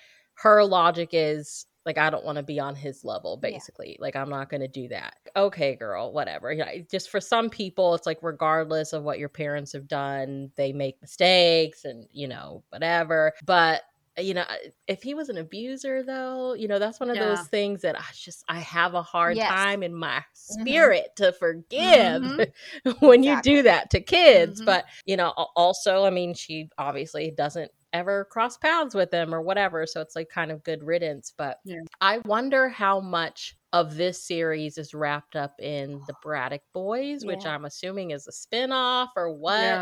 [0.43, 3.51] her logic is like I don't want to be on his level Yeah.
[3.51, 3.97] basically.
[4.01, 5.17] Like I'm not going to do that.
[5.37, 6.53] Okay, girl, whatever.
[6.53, 10.51] Yeah, it- just for some people it's like regardless of what your parents have done,
[10.57, 13.33] they make mistakes and, you know, whatever.
[13.45, 13.83] But
[14.19, 14.45] you know,
[14.89, 17.29] if he was an abuser, though, you know, that's one of Yeah.
[17.29, 19.49] those things that I just I have a hard Yes.
[19.49, 20.25] time in my Mhm.
[20.35, 22.53] spirit to forgive Mhm.
[23.01, 24.61] when you do that to kids.
[24.61, 24.67] Mhm.
[24.67, 29.41] But you know, also, I mean, she obviously doesn't ever cross paths with him or
[29.43, 31.33] whatever, so it's like kind of good riddance.
[31.37, 31.81] But Yeah.
[32.01, 37.47] I wonder how much of this series is wrapped up in the Braddock Boys, which
[37.47, 39.35] I'm assuming is a spin-off or Yeah.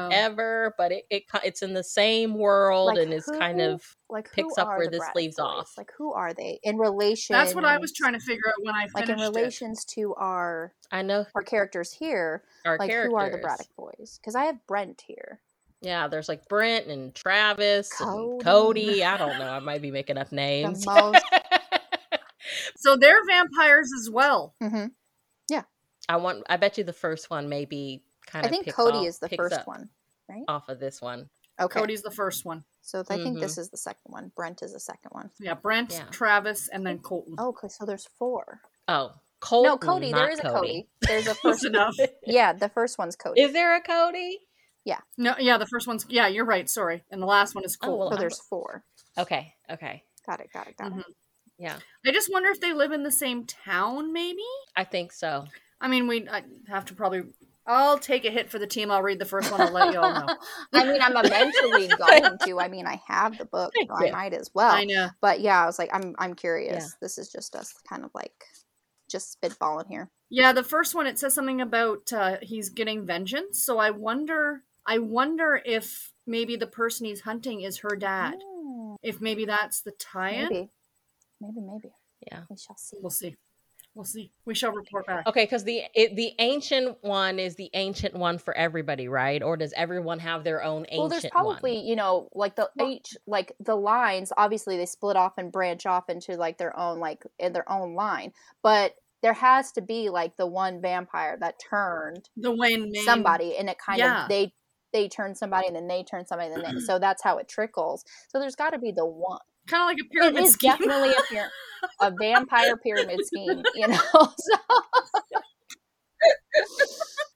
[0.04, 4.30] whatever, but it, it it's in the same world Like and is kind of like
[4.30, 5.44] picks up where this Braddock leaves boys?
[5.46, 5.72] off.
[5.78, 7.32] Like who are they in relation?
[7.34, 9.22] That's what I was trying to figure out when I like finished in it.
[9.36, 12.42] relations to our I know our characters here.
[12.66, 13.10] our like characters.
[13.10, 14.18] who are the Braddock boys?
[14.20, 15.40] Because I have Brent here.
[15.80, 18.32] Yeah, there's like Brent and Travis Cody.
[18.32, 19.04] and Cody.
[19.04, 19.48] I don't know.
[19.50, 20.84] I might be making up The names.
[20.86, 21.24] most.
[22.76, 24.54] So they're vampires as well.
[24.62, 24.86] hmm
[25.50, 25.62] Yeah.
[26.08, 26.44] I want.
[26.48, 28.48] I bet you the first one maybe kind of.
[28.48, 29.90] I think picks Cody off, is the first up one.
[30.46, 31.28] off of this one.
[31.60, 31.80] Okay.
[31.80, 32.64] Cody's the first one.
[32.82, 33.40] So I think Mhm.
[33.40, 34.30] this is the second one.
[34.34, 35.30] Brent is the second one.
[35.40, 36.04] Yeah, Brent, Yeah.
[36.10, 37.34] Travis, and then Colton.
[37.36, 37.68] Oh, okay.
[37.68, 38.60] So there's four.
[38.86, 39.70] Oh, Colton.
[39.72, 40.12] no, Cody.
[40.12, 40.88] There is not is a Cody.
[41.02, 41.64] There's a Close first.
[41.66, 41.96] enough.
[42.24, 43.40] yeah, the first one's Cody.
[43.42, 44.38] Is there a Cody?
[45.16, 46.68] No, yeah, the first one's yeah, you're right.
[46.68, 47.94] Sorry, and the last one is cool.
[47.94, 48.84] Oh, well, so there's four.
[49.16, 49.54] Okay.
[49.70, 50.02] Okay.
[50.26, 50.50] Got it.
[50.52, 50.76] Got it.
[50.76, 51.00] Got Mhm.
[51.00, 51.06] it.
[51.58, 54.12] Yeah, I just wonder if they live in the same town.
[54.12, 54.44] Maybe.
[54.76, 55.46] I think so.
[55.80, 57.22] I mean, we I have to probably.
[57.66, 58.90] I'll take a hit for the team.
[58.90, 59.60] I'll read the first one.
[59.60, 60.26] I'll let you all know.
[60.72, 62.60] I mean, I'm eventually going to.
[62.60, 64.70] I mean, I have the book, so I might as well.
[64.72, 65.08] I know.
[65.20, 66.84] But yeah, I was like, I'm I'm curious.
[66.84, 66.90] Yeah.
[67.02, 68.32] This is just us kind of like
[69.10, 70.10] just spitballing here.
[70.30, 73.64] Yeah, the first one it says something about uh, he's getting vengeance.
[73.64, 74.62] So I wonder.
[74.88, 78.34] I wonder if maybe the person he's hunting is her dad.
[78.42, 80.48] Mm, If maybe that's the tie-in.
[80.48, 80.70] maybe,
[81.40, 81.92] maybe, maybe.
[82.30, 82.40] Yeah.
[82.50, 82.96] We shall see.
[83.00, 83.36] We'll see.
[83.94, 84.32] We'll see.
[84.44, 85.26] We shall report back.
[85.26, 89.42] Okay, because the it, the ancient one is the ancient one for everybody, right?
[89.42, 91.30] Or does everyone have their own ancient well, there's one?
[91.32, 94.32] probably you know like the Well- each like the lines.
[94.36, 97.94] Obviously, they split off and branch off into like their own like in their own
[97.94, 98.94] line, but.
[99.20, 103.02] There has to be like the one vampire that turned The Wayne main.
[103.04, 104.22] somebody, and it kind Yeah.
[104.22, 104.52] of they
[104.92, 107.48] they turn somebody, and then they turn somebody, and then they, so that's how it
[107.48, 108.04] trickles.
[108.28, 109.38] So there's got to be the one.
[109.66, 110.70] Kind of like a pyramid is scheme.
[110.72, 111.48] definitely a, pyra-
[112.00, 114.00] a vampire pyramid scheme, you know.
[114.14, 114.56] So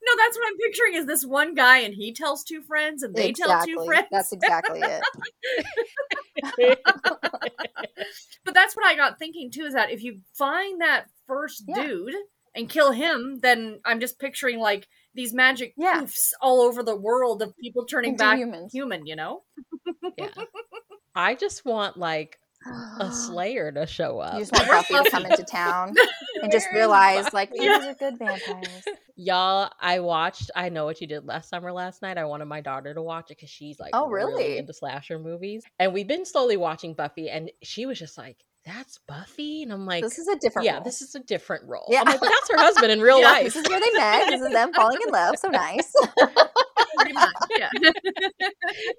[0.05, 3.15] No, that's what I'm picturing is this one guy and he tells two friends and
[3.15, 4.09] they tell two friends.
[4.11, 5.03] That's exactly it.
[8.45, 11.83] but that's what I got thinking too is that if you find that first Yeah.
[11.87, 12.15] dude
[12.55, 16.03] and kill him, then I'm just picturing like these magic Yeah.
[16.03, 18.73] poofs all over the world of people turning Into back humans.
[18.73, 19.43] human, you know?
[20.19, 20.29] yeah.
[21.15, 22.39] I just want like
[23.01, 24.35] a Slayer to show up.
[24.35, 25.95] You just want Buffy to come into town
[26.43, 27.69] and just realize, like, Buffy?
[27.69, 28.85] these are good vampires.
[29.17, 30.51] Y'all, I watched.
[30.57, 31.73] I know what you did last summer.
[31.73, 34.57] Last night, I wanted my daughter to watch it because she's like, Oh, really?
[34.59, 38.99] into slasher movies, and we've been slowly watching Buffy, and she was just like, "That's
[39.09, 40.67] Buffy," and I'm like, This is a different.
[40.67, 40.83] "Yeah, role.
[40.85, 42.01] this is a different role." Yeah.
[42.01, 44.31] I'm like, that's her husband in real Yeah, life." This is where they met.
[44.31, 45.37] This is them falling in love.
[45.39, 45.93] So nice.
[47.59, 47.69] Yeah.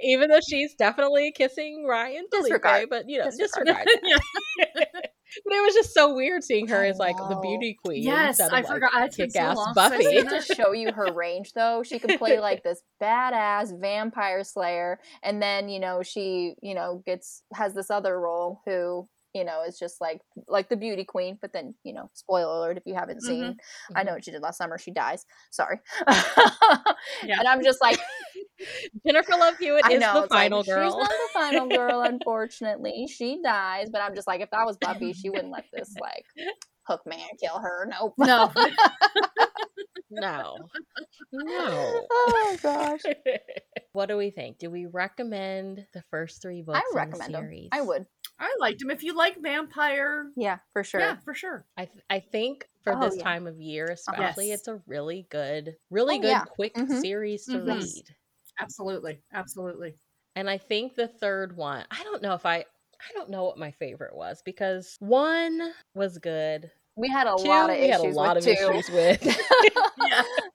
[0.02, 2.90] Even though she's definitely kissing Ryan Phillippe, Disregard.
[2.90, 3.86] but you know, Disregard.
[3.86, 4.22] disregard.
[4.58, 4.76] yeah.
[4.92, 8.04] but it was just so weird seeing her as like the beauty queen.
[8.04, 8.92] Yes, of, I like, forgot.
[9.06, 10.40] It's been so kick-ass long since I've Buffy.
[10.40, 15.42] to show you her range though she can play like this badass vampire slayer and
[15.42, 19.80] then you know she you know gets has this other role who you know is
[19.80, 23.22] just like like the beauty queen but then you know spoiler alert if you haven't
[23.22, 23.98] seen Mm-hmm.
[23.98, 25.80] i know what she did last summer she dies sorry
[27.24, 27.40] Yeah.
[27.40, 28.00] and i'm just like
[29.06, 31.00] Jennifer Love Hewitt i is know the it's like, final she's girl.
[31.00, 35.14] not the final girl unfortunately she dies but i'm just like if that was buffy
[35.14, 36.26] she wouldn't let this like
[36.88, 38.52] hook man kill her nope No.
[40.12, 40.56] no,
[41.32, 42.08] no.
[42.12, 43.02] oh gosh
[43.94, 44.58] what do we think?
[44.58, 46.80] Do we recommend the first three books?
[46.80, 47.70] i in the recommend them series?
[47.72, 48.06] i would
[48.40, 48.90] I liked him.
[48.90, 51.66] If you like vampire, yeah for sure yeah, for sure.
[51.78, 53.22] I th- I think for Oh, this yeah.
[53.22, 53.30] Uh-huh.
[53.32, 54.60] time of year, especially, Yes.
[54.60, 56.46] it's a really good, really Oh, good, yeah.
[56.46, 57.00] quick Mhm.
[57.02, 57.66] series to Mhm.
[57.68, 58.16] read.
[58.60, 59.22] Absolutely.
[59.34, 59.96] Absolutely.
[60.36, 63.58] And I think the third one, I don't know if I, I don't know what
[63.58, 66.72] my favorite was because one was good.
[66.96, 68.72] we had a Two, lot of we issues had a lot with of two.
[68.72, 69.22] issues with.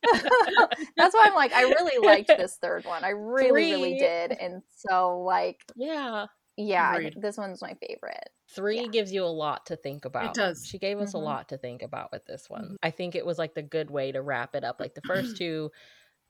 [0.96, 3.04] That's why I'm like, I really liked this third one.
[3.04, 4.32] I really, really did.
[4.32, 6.26] And so, like, yeah.
[6.58, 7.14] Yeah, Agreed.
[7.20, 8.28] this one's my favorite.
[8.50, 8.88] Three Yeah.
[8.88, 10.36] gives you a lot to think about.
[10.36, 10.66] It does.
[10.66, 11.14] She gave us Mhm.
[11.14, 12.70] a lot to think about with this one.
[12.72, 12.76] Mhm.
[12.82, 14.80] I think it was like the good way to wrap it up.
[14.80, 15.70] Like the first two,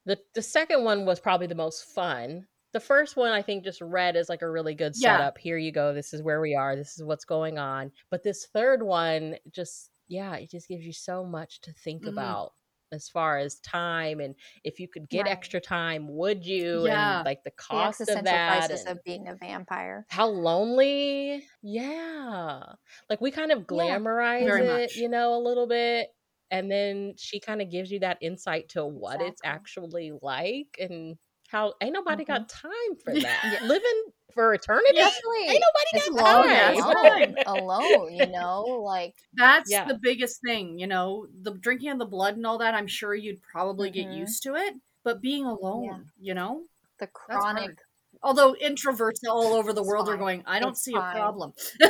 [0.04, 2.46] the the second one was probably the most fun.
[2.72, 5.16] The first one I think just read as like a really good Yeah.
[5.16, 5.38] setup.
[5.38, 5.94] Here you go.
[5.94, 6.76] This is where we are.
[6.76, 7.92] This is what's going on.
[8.10, 12.12] But this third one just yeah, it just gives you so much to think Mhm.
[12.12, 12.52] about.
[12.92, 14.34] As far as time and
[14.64, 15.32] if you could get Right.
[15.32, 16.86] extra time, would you?
[16.86, 17.18] Yeah.
[17.18, 18.58] And like the The cost of that.
[18.66, 20.06] crisis of being a vampire.
[20.10, 21.44] how lonely.
[21.62, 22.62] Yeah.
[23.10, 26.08] Like we kind of glamorize Very it, you know, a little bit.
[26.50, 31.16] And then she kind of gives you that insight to what it's actually like and
[31.48, 32.32] how ain't nobody Mm-hmm.
[32.32, 33.58] got time for that.
[33.62, 33.66] Yeah.
[33.68, 34.02] Living
[34.34, 34.98] for eternity.
[34.98, 35.62] Especially Ain't
[35.94, 36.84] it's nobody got time.
[36.84, 39.84] alone, alone, you know, like That's Yeah.
[39.86, 42.74] the biggest thing, you know, the drinking of the blood and all that.
[42.74, 44.14] I'm sure you'd probably get Mhm.
[44.18, 44.74] used to it,
[45.04, 45.98] but being alone, Yeah.
[46.20, 46.64] you know,
[46.98, 47.78] the chronic.
[48.22, 51.12] Although introverts all over the It's world are going, I don't It's see fine.
[51.12, 51.52] a problem.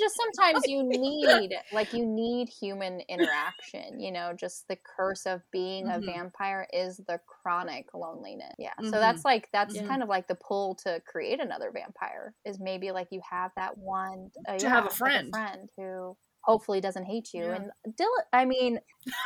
[0.00, 5.42] just sometimes you need like you need human interaction you know just the curse of
[5.52, 6.04] being a Mhm.
[6.06, 8.90] vampire is the chronic loneliness yeah Mhm.
[8.90, 9.82] so that's like that's Yeah.
[9.82, 13.76] kind of like the pull to create another vampire is maybe like you have that
[13.78, 15.30] one uh, To have a like friend.
[15.30, 17.54] friend who hopefully doesn't hate you Yeah.
[17.86, 18.80] and dylan i mean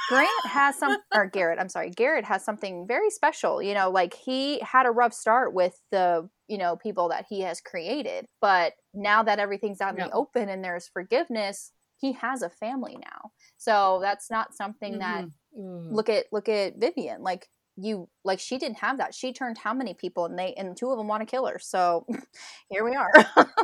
[0.09, 4.15] grant has some or garrett i'm sorry garrett has something very special you know like
[4.15, 8.73] he had a rough start with the you know people that he has created but
[8.93, 10.09] now that everything's out in Yeah.
[10.09, 15.25] the open and there's forgiveness he has a family now so that's not something that
[15.25, 15.31] Mhm.
[15.59, 15.93] Mhm.
[15.93, 19.75] look at look at vivian like you like she didn't have that she turned how
[19.75, 22.07] many people and they and two of them want to kill her so
[22.71, 23.11] here we are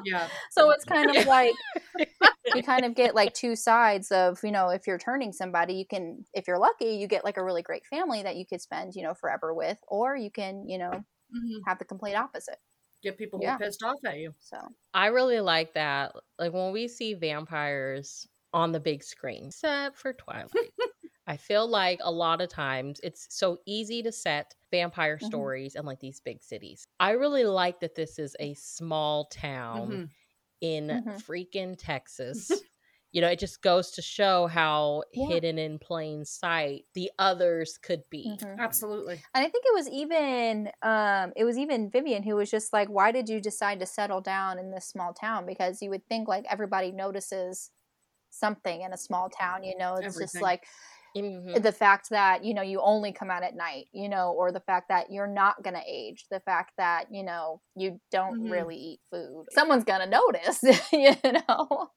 [0.05, 0.27] Yeah.
[0.51, 1.53] so it's kind of like
[2.55, 5.87] you kind of get like two sides of you know if you're turning somebody you
[5.87, 8.95] can if you're lucky you get like a really great family that you could spend
[8.95, 11.67] you know forever with or you can you know Mhm.
[11.67, 12.59] have the complete opposite
[13.03, 13.59] Get people Yeah.
[13.59, 14.35] who are pissed off at you.
[14.39, 14.59] so
[14.95, 16.15] I really like that.
[16.39, 20.75] Like when we see vampires on the big screen, except for Twilight.
[21.27, 25.51] I feel like a lot of times it's so easy to set vampire Mhm.
[25.51, 26.85] stories in like these big cities.
[27.01, 30.11] I really like that this is a small town Mhm.
[30.61, 31.23] In Mhm.
[31.29, 31.77] freaking
[32.59, 32.65] Texas.
[33.13, 35.41] you know, it just goes to show how Yeah.
[35.41, 38.43] hidden in plain sight the others could be.
[38.43, 38.59] mhm.
[38.59, 39.25] Absolutely.
[39.35, 42.89] And I think it was even um it was even Vivian who was just like,
[42.89, 45.47] why did you decide to settle down in this small town?
[45.47, 47.71] Because you would think like everybody notices
[48.31, 50.67] something in a small town, you know, it's just like
[51.15, 51.63] Mhm.
[51.63, 54.61] the fact that, you know, you only come out at night, you know, or the
[54.61, 58.41] fact that you're not gonna age, the fact that, you know, you don't Mhm.
[58.41, 59.47] really eat food.
[59.51, 61.91] Someone's gonna notice, you know.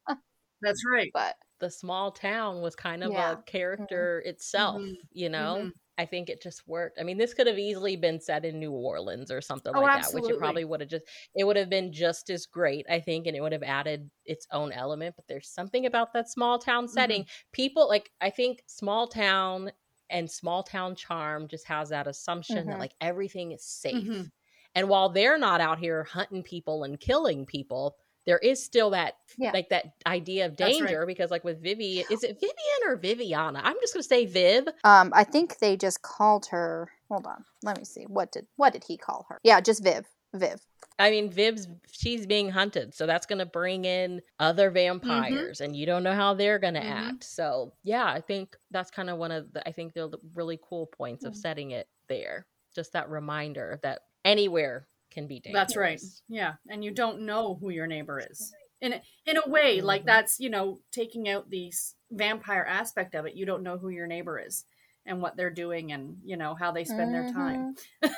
[0.62, 1.14] That's right.
[1.14, 3.18] But The small town was kind of Yeah.
[3.18, 5.10] a character itself, Mhm.
[5.12, 5.72] you know?
[5.98, 7.00] I think it just worked.
[7.00, 9.94] I mean, this could have easily been set in New Orleans or something Oh, like
[9.94, 13.00] that, which it probably would have just it would have been just as great, I
[13.00, 15.16] think, and it would have added its own element.
[15.16, 17.18] But there's something about that small town Mm-hmm.
[17.18, 17.26] setting.
[17.52, 19.72] People like I think small town
[20.12, 22.80] and small town charm just has that assumption that Mhm.
[22.80, 24.10] like everything is safe.
[24.10, 24.32] Mhm.
[24.76, 29.16] And while they're not out here hunting people and killing people, there is still that
[29.38, 29.52] Yeah.
[29.54, 30.88] like that idea of That's right.
[30.88, 33.62] danger because like with Vivi, is it Vivian or Viviana?
[33.64, 34.68] I'm just gonna say Viv.
[34.84, 38.04] um I think they just called her hold on, let me see.
[38.04, 39.40] What did what did he call her?
[39.44, 40.06] Yeah, just Viv.
[40.34, 40.60] Viv.
[41.00, 45.86] I mean, Viv's she's being hunted, so that's gonna bring in other vampires, and you
[45.86, 47.10] don't know how they're gonna Mhm.
[47.10, 47.24] act.
[47.24, 50.88] So yeah, I think that's kind of one of the I think the really cool
[50.88, 51.38] points of Mhm.
[51.38, 52.46] setting it there.
[52.76, 55.62] Just that reminder that anywhere can be dangerous.
[55.62, 56.02] That's right.
[56.28, 58.52] Yeah, and you don't know who your neighbor is.
[58.82, 60.08] In a, in a way, like Mhm.
[60.08, 61.72] that's you know taking out the
[62.12, 63.36] vampire aspect of it.
[63.36, 64.66] You don't know who your neighbor is
[65.06, 67.76] and what they're doing, and you know how they spend their time.
[68.04, 68.14] Mhm.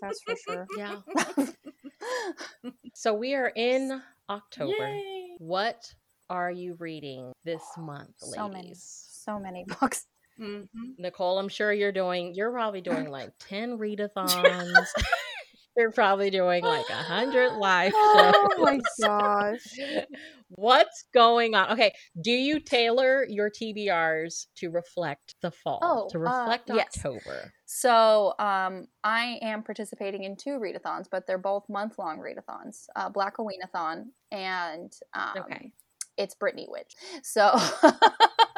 [0.00, 0.66] That's for sure.
[0.76, 1.00] Yeah.
[2.94, 4.88] So we are in October.
[4.88, 5.36] Yay!
[5.38, 5.94] What
[6.28, 8.34] are you reading this month, ladies?
[8.36, 10.06] so many, so many books.
[10.36, 10.62] hmm
[10.98, 14.86] Nicole, I'm sure you're doing, you're probably doing like 10 readathons.
[15.76, 18.64] you're probably doing like a 100 live Oh shows.
[18.64, 19.58] my gosh.
[20.50, 21.70] What's going on?
[21.72, 21.92] Okay.
[22.20, 26.86] Do you tailor your TBRs to reflect the fall, Oh, to uh, reflect yes.
[26.96, 27.52] October?
[27.66, 32.86] So um, I am participating in two readathons, but they're both month long readathons.
[32.96, 35.72] Uh, Black Haweenathon and um, Okay.
[36.18, 36.94] it's Britney Witch.
[37.22, 37.56] So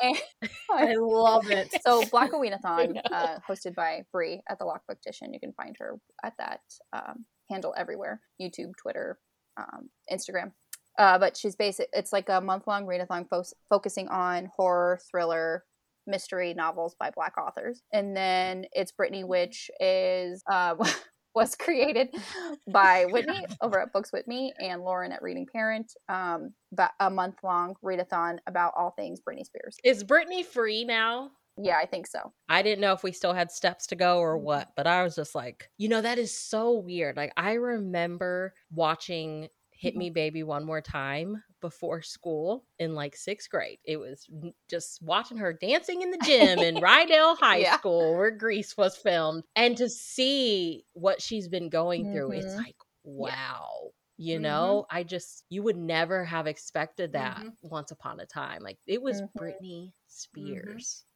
[0.70, 1.74] I love it.
[1.82, 5.32] so Black Haweenathon, uh, hosted by Bree at the Loc'D Booktician.
[5.32, 6.60] You can find her at that
[6.92, 9.18] um, handle everywhere: YouTube, Twitter,
[9.56, 10.52] um, Instagram.
[10.98, 11.88] Uh, but she's basic.
[11.92, 15.64] It's like a month long readathon fo- focusing on horror, thriller,
[16.06, 17.82] mystery novels by Black authors.
[17.92, 20.76] And then it's Britney, which is uh,
[21.34, 22.14] was created
[22.70, 25.92] by Whitney over at BooksWhitMe and Lauren at Reading Parent.
[26.08, 29.76] Um, but a month long readathon about all things Britney Spears.
[29.84, 31.30] Is Britney free now?
[31.56, 32.32] Yeah, I think so.
[32.48, 35.14] I didn't know if we still had steps to go or what, but I was
[35.14, 37.16] just like, you know, that is so weird.
[37.16, 39.98] Like, I remember watching Hit Mhm.
[39.98, 43.78] Me Baby One More Time before school in like sixth grade.
[43.86, 44.28] It was
[44.68, 47.78] just watching her dancing in the gym in Rydell High yeah.
[47.78, 49.44] School where Grease was filmed.
[49.56, 52.46] And to see what she's been going through, mm-hmm.
[52.46, 53.70] it's like, wow.
[54.18, 54.42] You mm-hmm.
[54.42, 57.48] know, I just, you would never have expected that mm-hmm.
[57.62, 58.62] once upon a time.
[58.62, 59.42] Like it was mm-hmm.
[59.42, 60.08] Britney mm-hmm.
[60.08, 61.06] Spears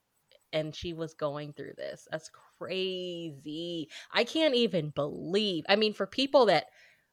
[0.54, 2.08] and she was going through this.
[2.10, 3.90] That's crazy.
[4.10, 5.66] I can't even believe.
[5.68, 6.68] I mean, for people that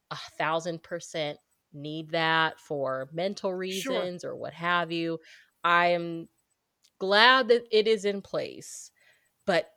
[0.09, 1.37] a thousand percent
[1.75, 4.31] need that for mental reasons sure.
[4.31, 5.19] or what have you,
[5.63, 6.27] I am
[6.99, 8.91] glad that it is in place.
[9.45, 9.69] But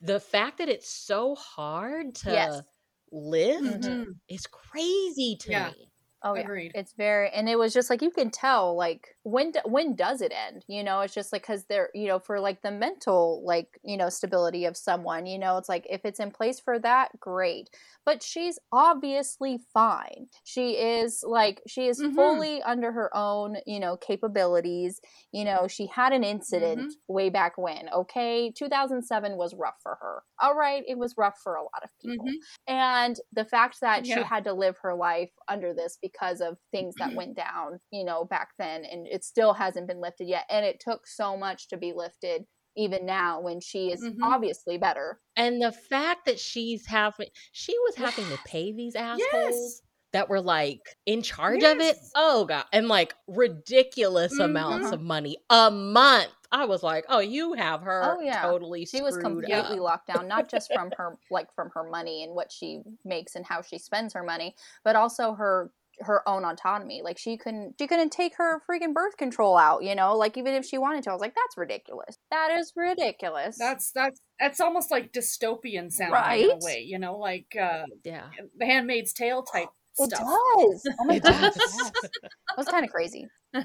[0.00, 2.62] the fact that it's so hard to yes.
[3.10, 4.10] lift mm-hmm.
[4.28, 5.70] is crazy to yeah.
[5.70, 5.90] me.
[6.26, 6.72] Oh, Agreed.
[6.74, 6.80] Yeah.
[6.80, 10.32] It's very, and it was just like you can tell, like when when does it
[10.32, 10.64] end?
[10.68, 13.96] You know, it's just like because they're, you know, for like the mental, like you
[13.96, 15.26] know, stability of someone.
[15.26, 17.70] You know, it's like if it's in place for that, great
[18.06, 20.28] but she's obviously fine.
[20.44, 22.14] She is like she is mm-hmm.
[22.14, 25.00] fully under her own, you know, capabilities.
[25.32, 27.12] You know, she had an incident mm-hmm.
[27.12, 27.88] way back when.
[27.92, 30.22] Okay, 2007 was rough for her.
[30.40, 32.26] All right, it was rough for a lot of people.
[32.26, 32.72] Mm-hmm.
[32.72, 34.18] And the fact that yeah.
[34.18, 38.04] she had to live her life under this because of things that went down, you
[38.04, 41.68] know, back then and it still hasn't been lifted yet and it took so much
[41.68, 42.44] to be lifted
[42.76, 44.22] even now when she is mm-hmm.
[44.22, 45.18] obviously better.
[45.34, 49.20] And the fact that she's having, she was having to pay these assholes.
[49.32, 49.82] Yes.
[50.12, 51.74] That were like in charge yes.
[51.74, 51.96] of it.
[52.14, 54.42] Oh god, and like ridiculous mm-hmm.
[54.42, 56.32] amounts of money a month.
[56.50, 58.02] I was like, oh, you have her.
[58.02, 58.86] Oh yeah, totally.
[58.86, 59.78] She was completely up.
[59.78, 63.44] locked down, not just from her like from her money and what she makes and
[63.44, 64.54] how she spends her money,
[64.84, 67.02] but also her her own autonomy.
[67.02, 70.16] Like she couldn't she couldn't take her freaking birth control out, you know?
[70.16, 71.10] Like even if she wanted to.
[71.10, 72.18] I was like, that's ridiculous.
[72.30, 73.56] That is ridiculous.
[73.58, 76.44] That's that's that's almost like dystopian sound right?
[76.44, 78.28] in a way, you know, like uh yeah.
[78.58, 79.68] The Handmaid's Tale type
[79.98, 80.20] it stuff.
[80.20, 80.94] does.
[81.00, 81.52] Oh my god.
[81.52, 83.28] That was kind of crazy.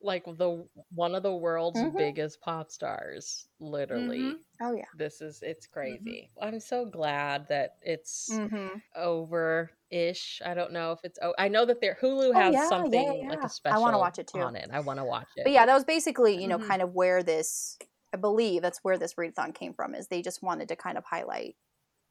[0.00, 1.96] like the one of the world's mm-hmm.
[1.96, 4.64] biggest pop stars literally mm-hmm.
[4.64, 5.72] oh yeah this is it's mm-hmm.
[5.72, 6.54] crazy mm-hmm.
[6.54, 8.68] i'm so glad that it's mm-hmm.
[8.96, 12.54] over ish i don't know if it's oh i know that there hulu oh, has
[12.54, 13.28] oh, yeah, something yeah, yeah.
[13.28, 15.28] like a special i want to watch it too on it i want to watch
[15.36, 16.68] it but yeah that was basically you know mm-hmm.
[16.68, 17.78] kind of where this
[18.12, 21.04] i believe that's where this readathon came from is they just wanted to kind of
[21.04, 21.56] highlight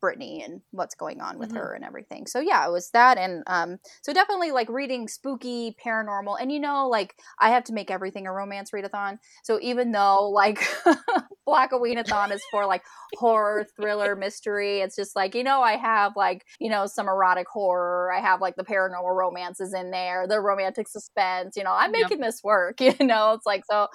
[0.04, 1.58] Britney and what's going on with mm-hmm.
[1.58, 2.28] her and everything.
[2.28, 6.60] So yeah, it was that and um so definitely like reading spooky, paranormal and you
[6.60, 9.20] know like I have to make everything a romance readathon.
[9.44, 10.66] So even though like
[11.46, 12.84] Black Aweenathon is for like
[13.16, 17.48] horror, thriller, mystery, it's just like, you know, I have like, you know, some erotic
[17.48, 21.92] horror, I have like the paranormal romances in there, the romantic suspense, you know, I'm
[21.92, 22.28] making yep.
[22.28, 23.34] this work, you know.
[23.34, 23.88] It's like so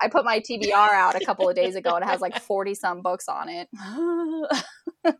[0.00, 2.74] I put my TBR out a couple of days ago and it has like 40
[2.74, 3.68] some books on it.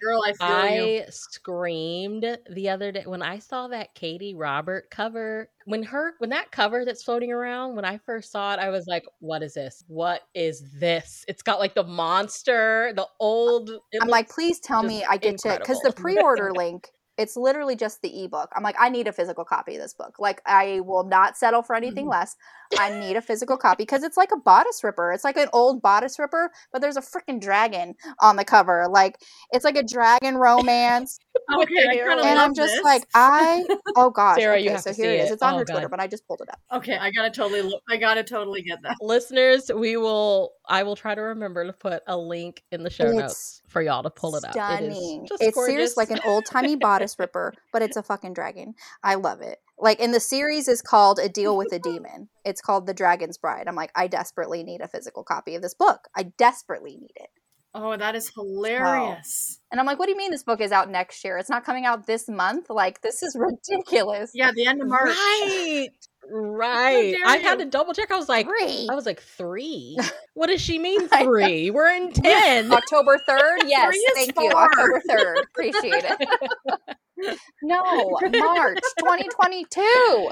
[0.00, 5.50] Girl, I, I screamed the other day when I saw that Katee Robert cover.
[5.64, 8.86] When her when that cover that's floating around, when I first saw it, I was
[8.86, 9.82] like, "What is this?
[9.88, 13.72] What is this?" It's got like the monster, the old.
[14.00, 15.66] I'm like, please tell me I get incredible.
[15.66, 18.50] to because the pre-order link it's literally just the ebook.
[18.54, 20.18] I'm like, I need a physical copy of this book.
[20.20, 22.12] Like, I will not settle for anything mm-hmm.
[22.12, 22.36] less.
[22.78, 25.12] I need a physical copy because it's like a bodice ripper.
[25.12, 28.86] It's like an old bodice ripper, but there's a freaking dragon on the cover.
[28.88, 29.16] Like,
[29.50, 31.18] it's like a dragon romance.
[31.56, 32.84] Okay, and I'm just this.
[32.84, 33.64] like, I
[33.96, 35.30] oh gosh, Sarah, okay, you have so to here it is.
[35.30, 35.72] It's on oh, her God.
[35.74, 36.60] Twitter, but I just pulled it up.
[36.72, 38.96] Okay, I gotta totally, look, I gotta totally get that.
[39.00, 40.52] Listeners, we will.
[40.68, 43.82] I will try to remember to put a link in the show it's notes for
[43.82, 44.52] y'all to pull it up.
[44.52, 45.24] Stunning.
[45.24, 48.74] It it's serious like an old timey bodice ripper, but it's a fucking dragon.
[49.02, 49.58] I love it.
[49.78, 52.28] Like in the series is called A Deal with a Demon.
[52.44, 53.68] It's called The Dragon's Bride.
[53.68, 56.08] I'm like, I desperately need a physical copy of this book.
[56.16, 57.30] I desperately need it.
[57.74, 59.60] Oh, that is hilarious.
[59.70, 61.36] And I'm like, what do you mean this book is out next year?
[61.36, 62.70] It's not coming out this month?
[62.70, 64.32] Like, this is ridiculous.
[64.34, 65.08] Yeah, the end of March.
[65.10, 65.88] Right.
[66.30, 67.14] Right.
[67.24, 68.10] I had to double check.
[68.10, 68.86] I was like, three.
[68.90, 69.96] I was like, three?
[70.34, 71.70] What does she mean three?
[71.70, 72.70] We're in 10.
[72.70, 73.60] October 3rd?
[73.64, 73.96] Yes.
[74.14, 74.44] Thank far.
[74.44, 74.50] you.
[74.50, 75.42] October 3rd.
[75.44, 77.38] Appreciate it.
[77.62, 80.30] no, March 2022.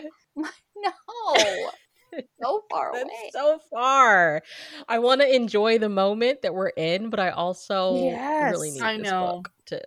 [0.77, 1.71] No
[2.43, 3.31] so far away.
[3.33, 4.43] so far.
[4.89, 8.83] I want to enjoy the moment that we're in, but I also yes, really need
[8.83, 9.27] I this know.
[9.27, 9.83] book to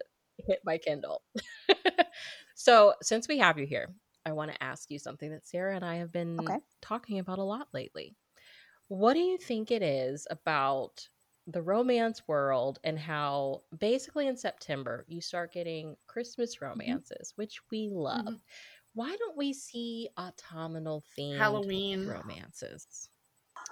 [0.47, 1.21] hit my Kindle.
[2.55, 3.93] so, since we have you here,
[4.25, 6.57] I want to ask you something that Sarah and I have been okay.
[6.81, 8.15] talking about a lot lately.
[8.87, 11.07] What do you think it is about
[11.47, 16.65] the romance world and how basically in September you start getting Christmas mm-hmm.
[16.65, 17.41] romances, mm-hmm.
[17.41, 18.25] which we love.
[18.25, 18.35] Mm-hmm
[18.99, 23.07] why don't we see autumnal themed Halloween romances?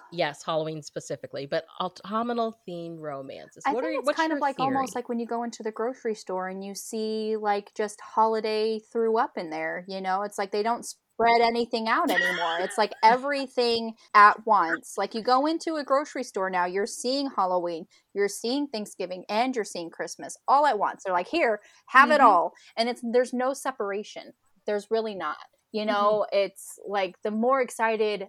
[0.09, 3.61] Yes, Halloween specifically, but autumnal themed romances.
[3.65, 4.67] I what think are, it's kind of like theory?
[4.67, 8.79] almost like when you go into the grocery store and you see like just holiday
[8.79, 9.83] threw up in there.
[9.89, 12.59] You know, it's like they don't spread anything out anymore.
[12.61, 14.93] It's like everything at once.
[14.97, 19.53] Like you go into a grocery store now, you're seeing Halloween, you're seeing Thanksgiving, and
[19.53, 21.03] you're seeing Christmas all at once.
[21.03, 22.11] They're like, here, have mm-hmm.
[22.13, 22.53] it all.
[22.77, 24.31] And it's there's no separation.
[24.67, 25.37] There's really not.
[25.71, 25.89] You mm-hmm.
[25.89, 26.37] know, mm-hmm.
[26.37, 28.27] it's like the more excited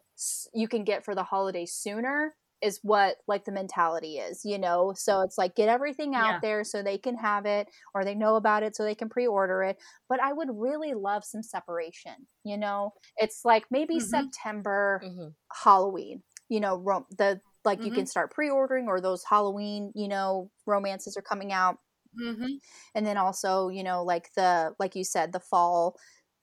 [0.55, 4.93] you can get for the holiday sooner, is what like the mentality is, you know?
[4.97, 6.39] So it's like get everything out yeah.
[6.43, 9.63] there so they can have it or they know about it so they can pre-order
[9.63, 9.77] it.
[10.09, 12.93] But I would really love some separation, you know?
[13.17, 14.07] It's like maybe mm-hmm.
[14.07, 15.29] September mm-hmm.
[15.65, 17.89] Halloween, you know, rom- the like mm-hmm.
[17.89, 21.77] you can start pre-ordering or those Halloween, you know, romances are coming out.
[22.21, 22.55] Mm-hmm.
[22.95, 25.97] And then also, you know, like the like you said, the fall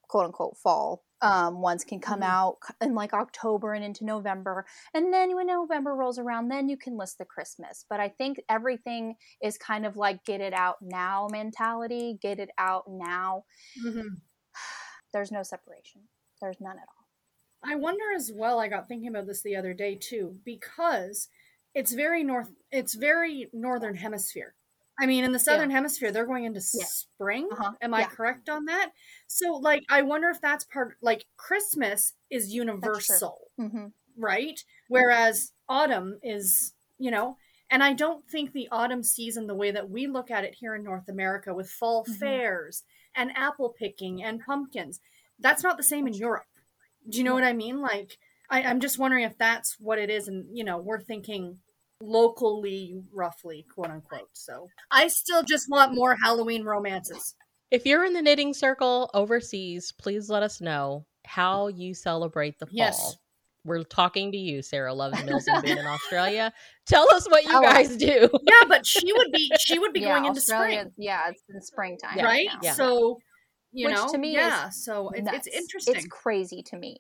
[0.08, 2.32] quote unquote fall um, ones can come mm-hmm.
[2.32, 4.66] out in like October and into November.
[4.94, 7.86] And then when November rolls around, then you can list the Christmas.
[7.90, 12.50] But I think everything is kind of like get it out now mentality, get it
[12.58, 13.46] out now.
[13.84, 14.16] Mm-hmm.
[15.14, 16.02] There's no separation,
[16.42, 17.72] there's none at all.
[17.72, 21.30] I wonder as well, I got thinking about this the other day too, because
[21.74, 24.56] it's very north, it's very northern hemisphere.
[25.00, 25.76] I mean, in the southern yeah.
[25.76, 26.86] hemisphere, they're going into yeah.
[26.86, 27.50] spring.
[27.52, 27.74] Uh-huh.
[27.82, 28.92] Am I correct on that?
[29.28, 30.96] So, like, I wonder if that's part.
[31.02, 33.88] Like, Christmas is universal, mm-hmm.
[34.18, 34.64] right?
[34.88, 37.38] Whereas autumn is, you know,
[37.70, 40.76] and I don't think the autumn season, the way that we look at it here
[40.76, 42.14] in North America, with fall mm-hmm.
[42.14, 42.84] fairs
[43.16, 45.02] and apple picking and pumpkins,
[45.40, 46.46] that's not the same in Europe.
[47.10, 47.82] Do you know what I mean?
[47.82, 48.18] Like,
[48.50, 51.60] I, I'm just wondering if that's what it is, and you know, we're thinking
[52.02, 54.30] locally, roughly, quote unquote.
[54.34, 57.36] So I still just want more Halloween romances.
[57.72, 62.68] If you're in the knitting circle overseas, please let us know how you celebrate the
[62.68, 62.76] fall.
[62.76, 63.18] Yes.
[63.64, 66.54] We're talking to you, Sarah Loves Mills and Boon in Australia.
[66.86, 68.30] Tell us what you oh, guys do.
[68.44, 70.94] yeah, but she would be she would be yeah, going into Australia, spring.
[70.98, 72.48] Yeah, it's in springtime, right?
[72.62, 72.74] Yeah.
[72.74, 73.18] So
[73.72, 74.70] you Which know, to me, yeah.
[74.70, 75.96] So it's, it's interesting.
[75.96, 76.96] It's crazy to me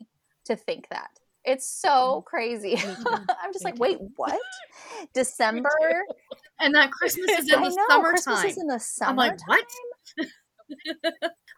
[0.45, 1.09] to think that
[1.45, 2.19] it's so mm-hmm.
[2.23, 2.77] crazy.
[3.07, 4.39] I'm just like, wait, what?
[5.13, 5.69] December?
[6.59, 8.11] And that Christmas is in the know, summertime.
[8.11, 9.09] Christmas is in the summer.
[9.09, 9.65] I'm like, what?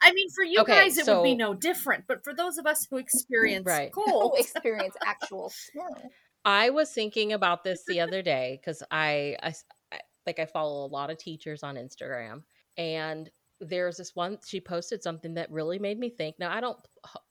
[0.02, 2.58] I mean, for you okay, guys, it so, would be no different, but for those
[2.58, 3.90] of us who mm, experience right.
[3.90, 6.10] cold, experience actual snow.
[6.44, 9.54] I was thinking about this the other day because I, I,
[9.92, 12.42] I, like I follow a lot of teachers on Instagram,
[12.76, 13.30] and
[13.60, 16.36] there's this one she posted something that really made me think.
[16.38, 16.78] Now I don't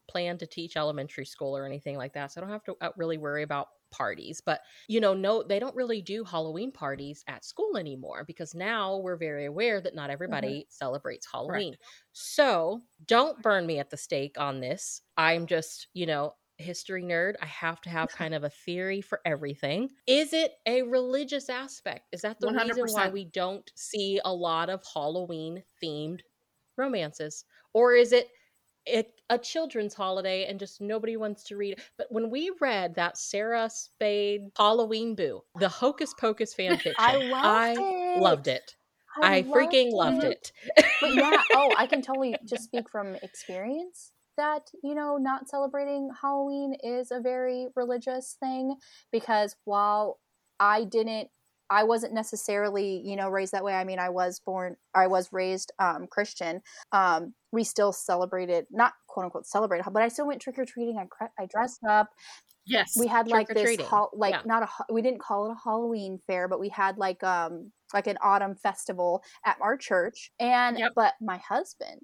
[0.08, 2.90] plan to teach elementary school or anything like that, so I don't have to uh,
[2.98, 4.42] really worry about parties.
[4.46, 8.98] But you know, no, they don't really do Halloween parties at school anymore because now
[8.98, 10.12] we're very aware that not mm-hmm.
[10.12, 10.70] everybody mm-hmm.
[10.70, 11.72] celebrates Halloween.
[11.72, 11.80] Right.
[12.14, 15.02] So don't burn me at the stake on this.
[15.18, 19.22] I'm just, you know, history nerd, I have to have kind of a theory for
[19.26, 19.90] everything.
[20.08, 22.08] Is it a religious aspect?
[22.12, 22.68] Is that the 100%.
[22.68, 26.22] reason why we don't see a lot of Halloween themed
[26.78, 27.46] romances?
[27.74, 28.30] Or is it
[28.88, 31.82] it, a children's holiday and just nobody wants to read it.
[31.98, 37.18] But when we read that Sarah Spade Halloween Boo, the Hocus Pocus fan fiction, I,
[37.18, 38.22] loved, I it.
[38.22, 38.76] loved it.
[39.22, 40.52] I, I freaking loved it.
[40.78, 40.86] it.
[41.02, 46.12] but yeah, oh, I can totally just speak from experience that, you know, not celebrating
[46.22, 48.76] Halloween is a very religious thing
[49.12, 50.20] because while
[50.60, 51.30] I didn't
[51.70, 53.74] I wasn't necessarily, you know, raised that way.
[53.74, 56.62] I mean, I was born, I was raised um, Christian.
[56.92, 60.98] Um, we still celebrated, not quote unquote celebrated, but I still went trick or treating.
[60.98, 62.10] I, I dressed up.
[62.66, 64.42] Yes, we had like this, ho- like yeah.
[64.46, 68.08] not a, we didn't call it a Halloween fair, but we had like um like
[68.08, 70.32] an autumn festival at our church.
[70.40, 70.92] And yep.
[70.94, 72.02] but my husband,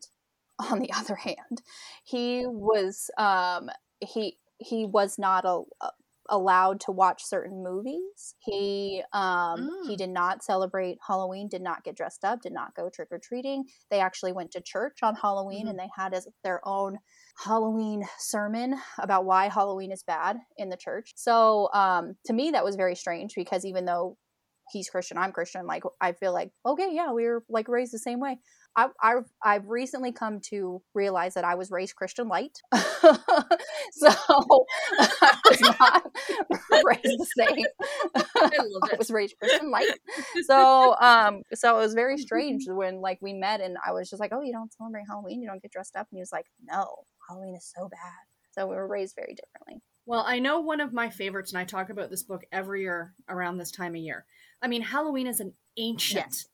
[0.59, 1.61] on the other hand,
[2.05, 5.89] he was um he he was not a, a
[6.29, 8.35] allowed to watch certain movies.
[8.39, 9.87] He um mm.
[9.87, 13.19] he did not celebrate Halloween, did not get dressed up, did not go trick or
[13.19, 13.65] treating.
[13.91, 15.71] They actually went to church on Halloween mm.
[15.71, 16.97] and they had as their own
[17.43, 21.11] Halloween sermon about why Halloween is bad in the church.
[21.15, 24.17] So um to me that was very strange because even though
[24.71, 27.99] he's Christian, I'm Christian, like I feel like okay, yeah, we were like raised the
[27.99, 28.39] same way.
[28.75, 35.31] I, I've I've recently come to realize that I was raised Christian light, so I
[35.49, 36.11] was not
[36.83, 37.65] raised the same.
[38.15, 38.25] I,
[38.93, 39.93] I was raised Christian light,
[40.45, 44.19] so um, so it was very strange when like we met and I was just
[44.19, 46.47] like, oh, you don't celebrate Halloween, you don't get dressed up, and he was like,
[46.63, 47.99] no, Halloween is so bad.
[48.51, 49.81] So we were raised very differently.
[50.05, 53.13] Well, I know one of my favorites, and I talk about this book every year
[53.29, 54.25] around this time of year.
[54.61, 56.45] I mean, Halloween is an ancient, yes.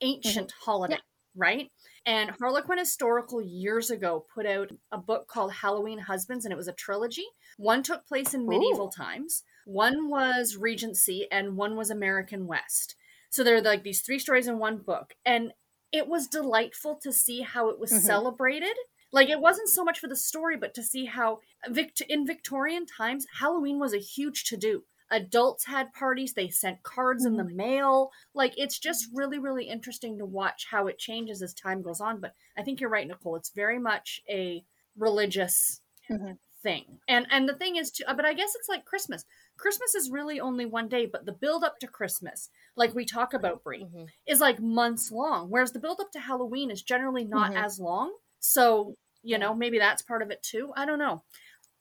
[0.00, 0.64] ancient mm-hmm.
[0.64, 0.94] holiday.
[0.94, 1.00] Yeah
[1.36, 1.70] right?
[2.04, 6.68] And Harlequin Historical years ago put out a book called Halloween Husbands, and it was
[6.68, 7.26] a trilogy.
[7.56, 8.96] One took place in medieval Ooh.
[8.96, 12.96] times, one was Regency, and one was American West.
[13.30, 15.14] So they're like these three stories in one book.
[15.24, 15.52] And
[15.92, 18.06] it was delightful to see how it was mm-hmm.
[18.06, 18.76] celebrated
[19.12, 22.86] Like it wasn't so much for the story, but to see how Vict- in Victorian
[22.86, 24.84] times, Halloween was a huge to do.
[25.10, 28.10] Adults had parties, they sent cards in the mail.
[28.34, 32.20] Like it's just really, really interesting to watch how it changes as time goes on.
[32.20, 33.36] But I think you're right, Nicole.
[33.36, 34.64] It's very much a
[34.96, 35.80] religious
[36.10, 36.38] Mhm.
[36.62, 37.00] thing.
[37.06, 39.24] And and the thing is too but I guess it's like Christmas.
[39.56, 43.32] Christmas is really only one day, but the build up to Christmas, like we talk
[43.34, 44.08] about Brie, Mhm.
[44.26, 45.50] is like months long.
[45.50, 47.64] Whereas the build up to Halloween is generally not Mhm.
[47.64, 48.16] as long.
[48.40, 50.72] So, you know, maybe that's part of it too.
[50.76, 51.22] I don't know.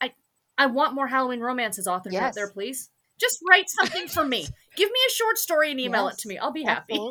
[0.01, 0.13] I
[0.57, 2.89] I want more Halloween romances authors out there, please.
[3.19, 4.47] Just write something for me.
[4.75, 6.37] Give me a short story and email it to me.
[6.37, 6.99] I'll be happy.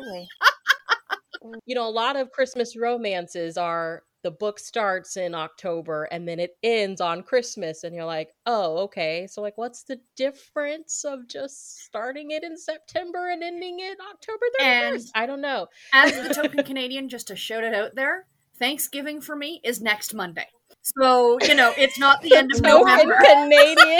[1.67, 6.39] You know, a lot of Christmas romances are the book starts in October and then
[6.39, 9.27] it ends on Christmas, and you're like, oh, okay.
[9.29, 14.45] So, like, what's the difference of just starting it in September and ending it October
[14.59, 14.93] 31st?
[14.93, 15.67] And- I don't know.
[15.93, 18.25] As the token Canadian, just to shout it out there,
[18.57, 20.47] Thanksgiving for me is next Monday.
[20.81, 23.17] So, you know, it's not the end of November.
[23.23, 23.99] Canadian.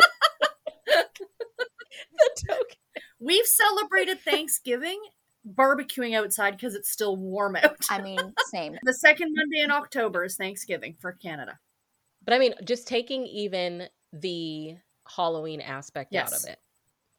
[2.12, 2.78] the token.
[3.20, 5.00] We've celebrated Thanksgiving
[5.48, 7.78] barbecuing outside because it's still warm out.
[7.90, 8.20] I mean,
[8.52, 8.78] same.
[8.84, 11.60] The second Monday in October is Thanksgiving for Canada.
[12.24, 14.76] But I mean, just taking even the
[15.08, 16.60] Halloween aspect out of it.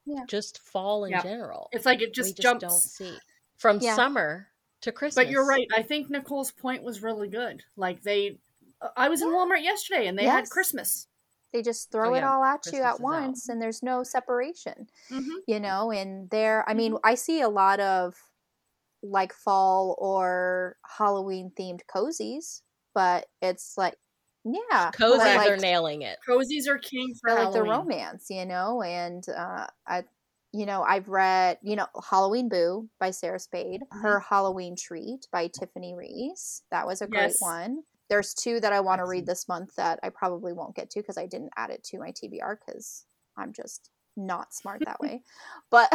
[0.07, 0.25] Yeah.
[0.29, 1.23] Just fall in Yeah.
[1.23, 1.69] general.
[1.73, 2.63] It's like it we just just jumps.
[2.63, 3.17] don't see
[3.57, 3.95] from Yeah.
[3.95, 4.49] summer
[4.83, 5.25] to Christmas.
[5.25, 5.67] But you're right.
[5.75, 7.63] I think Nicole's point was really good.
[7.77, 8.39] Like they,
[8.81, 11.07] uh, I was in Walmart yesterday and they had Christmas.
[11.53, 13.01] They just throw it yeah, all at you at is out.
[13.01, 14.89] once, and there's no separation.
[15.11, 15.37] Mm-hmm.
[15.47, 18.15] you know and there i mean i see a lot of
[19.03, 22.63] like fall or halloween themed cozies
[22.95, 23.95] but it's like
[24.45, 26.19] yeah cozies like, are nailing it.
[26.29, 30.03] Cozies are king for like the romance you know and uh i
[30.53, 35.47] you know i've read you know halloween boo by sarah spade her halloween treat by
[35.49, 39.49] tiffany reisz that was a great one there's two that i want to read this
[39.49, 42.57] month that i probably won't get to because i didn't add it to my tbr
[42.65, 43.05] because
[43.37, 45.23] i'm just not smart that way
[45.71, 45.93] but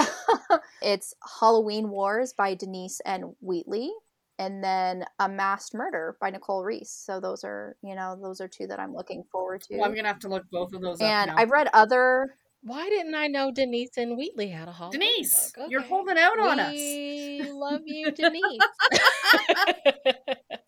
[0.81, 3.33] it's halloween wars by denise n.
[3.41, 3.91] wheatley
[4.39, 8.47] and then a masked murder by nicole reese so those are you know those are
[8.47, 10.99] two that i'm looking forward to Well, I'm gonna have to look both of those
[11.01, 11.41] and up now.
[11.41, 14.15] i've read other Why didn't I know Denise N.
[14.15, 15.65] Wheatley had a Halloween Denise, book?
[15.71, 16.73] you're holding out on us.
[16.75, 18.61] We love you, Denise.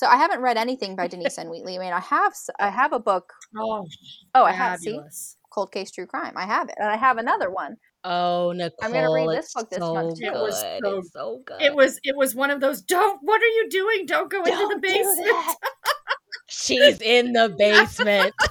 [0.04, 1.50] So I haven't read anything by Denise N.
[1.50, 1.78] Wheatley.
[1.78, 3.32] I mean, I have s- I have a book.
[3.58, 3.88] Oh,
[4.36, 5.00] Oh, I have see.
[5.50, 6.34] Cold Case True Crime.
[6.36, 7.78] I have it, and I have another one.
[8.04, 10.26] oh, Nicole, I'm gonna read this book this so month, good.
[10.26, 10.38] too.
[10.38, 11.62] It was so- it's so good.
[11.62, 12.82] It was it was one of those.
[12.82, 13.18] Don't.
[13.22, 14.06] What are you doing?
[14.06, 15.26] Don't go into the Don't do basement.
[15.26, 15.56] that.
[16.48, 18.34] She's in the basement.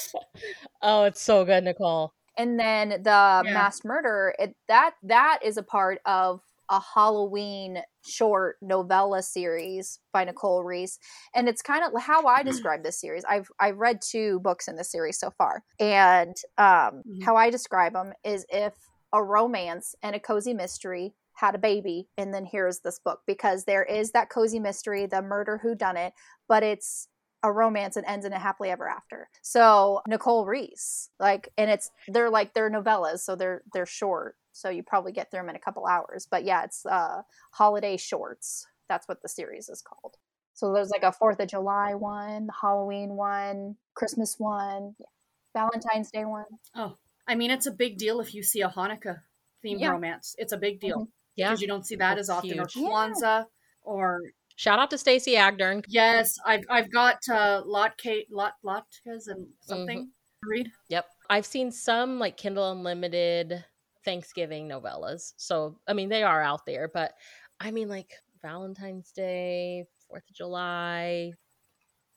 [0.82, 2.14] oh, it's so good, Nicole.
[2.38, 3.52] And then the Yeah.
[3.52, 4.34] mass murder.
[4.38, 6.40] It that that is a part of
[6.70, 10.98] a Halloween short novella series by Nicole Reese,
[11.34, 13.24] and it's kind of how I describe this series.
[13.28, 17.22] I've I've read two books in the series so far, and um, Mhm.
[17.24, 18.74] how I describe them is if
[19.12, 23.64] a romance and a cozy mystery had a baby, and then here's this book because
[23.64, 26.12] there is that cozy mystery, the murder who done it,
[26.48, 27.08] but it's
[27.42, 29.28] a romance and ends in a happily ever after.
[29.42, 34.68] So Nicole Reese, like, and it's they're like they're novellas, so they're they're short, so
[34.68, 36.26] you probably get through them in a couple hours.
[36.30, 37.22] But yeah, it's uh
[37.52, 38.66] holiday shorts.
[38.88, 40.16] That's what the series is called.
[40.54, 45.06] So there's like a Fourth of July one, Halloween one, Christmas one, yeah.
[45.54, 46.44] Valentine's Day one.
[46.74, 46.96] Oh,
[47.26, 49.20] I mean, it's a big deal if you see a Hanukkah
[49.64, 49.90] themed Yeah.
[49.90, 50.34] romance.
[50.38, 51.08] It's a big deal Mhm.
[51.36, 51.48] Yeah.
[51.50, 52.50] because you don't see that That's as often.
[52.50, 52.76] huge.
[52.76, 52.88] Or Yeah.
[52.88, 53.46] Kwanzaa,
[53.82, 54.20] or
[54.56, 55.82] Shout out to Stacey Agdern.
[55.88, 60.04] yes, I've I've got uh, lot Kate Lot Latkes and something Mm-hmm.
[60.08, 60.72] to read.
[60.88, 61.06] Yep.
[61.30, 63.64] I've seen some like Kindle Unlimited
[64.04, 65.32] Thanksgiving novellas.
[65.36, 67.12] So, I mean, they are out there, but
[67.58, 71.32] I mean, like Valentine's Day, 4th of July.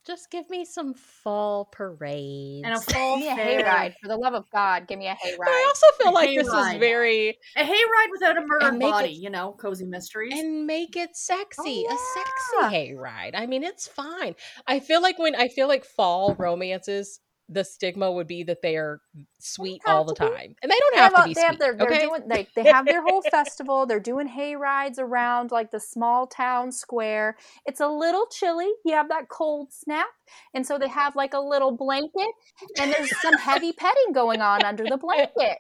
[0.06, 2.64] Just give me some fall parades.
[2.66, 3.94] And a fall Give me a hayride.
[4.02, 6.74] For the love of God, give me a but I also feel like this Hayride.
[6.74, 10.34] is very A hayride without a murdered body, it- you know, cozy mysteries.
[10.38, 13.32] and make it sexy, Oh, a sexy oh, hayride.
[13.34, 14.36] I mean, it's fine.
[14.68, 18.78] I feel like when I feel like fall romances, the stigma would be that they
[18.78, 19.02] are
[19.40, 20.28] sweet have all the to be.
[20.28, 21.48] time, and they don't They have, have, to be they sweet.
[21.48, 22.06] have their, they're okay?
[22.08, 23.86] doing they, they have their whole festival.
[23.86, 27.38] They're doing hay rides around like the small town square.
[27.66, 28.70] It's a little chilly.
[28.86, 30.08] You have that cold snap,
[30.54, 32.32] and so they have like a little blanket,
[32.80, 35.60] and there's some heavy petting going on under the blanket.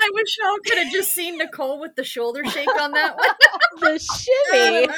[0.00, 3.26] I wish y'all could have just seen Nicole with the shoulder shake on that one.
[3.80, 4.88] the shimmy.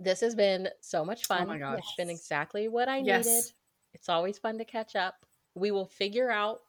[0.00, 1.42] This has been so much oh fun.
[1.42, 1.78] Oh my gosh.
[1.80, 3.24] It's been exactly what I Yes.
[3.24, 3.44] needed.
[3.98, 5.14] It's always fun to catch up.
[5.54, 6.60] We will figure out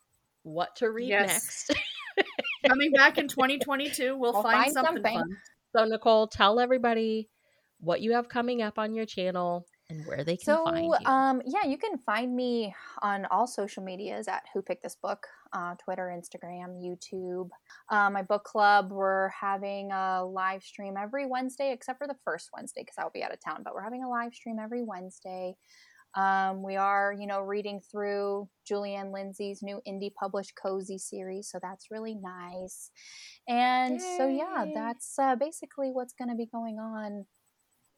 [0.44, 1.68] what to read Yes.
[1.68, 1.80] next.
[2.68, 5.14] Coming back in 2022, we'll We'll find, find something, something.
[5.20, 5.38] fun.
[5.76, 7.30] so, Nicole, tell everybody
[7.80, 11.06] what you have coming up on your channel and where they can so, find you.
[11.08, 15.26] um, yeah, you can find me on all social medias at Who Picked This Book
[15.54, 17.50] uh, Twitter, Instagram, YouTube.
[17.90, 22.50] Uh, my book club, we're having a live stream every Wednesday, except for the first
[22.54, 25.56] Wednesday because I'll be out of town, but we're having a live stream every Wednesday.
[26.16, 31.50] Um, we are, you know, reading through Julie Anne Lindsey's new indie published cozy series,
[31.50, 32.90] so that's really nice.
[33.48, 34.16] And Yay.
[34.18, 37.26] so, yeah, that's uh, basically what's going to be going on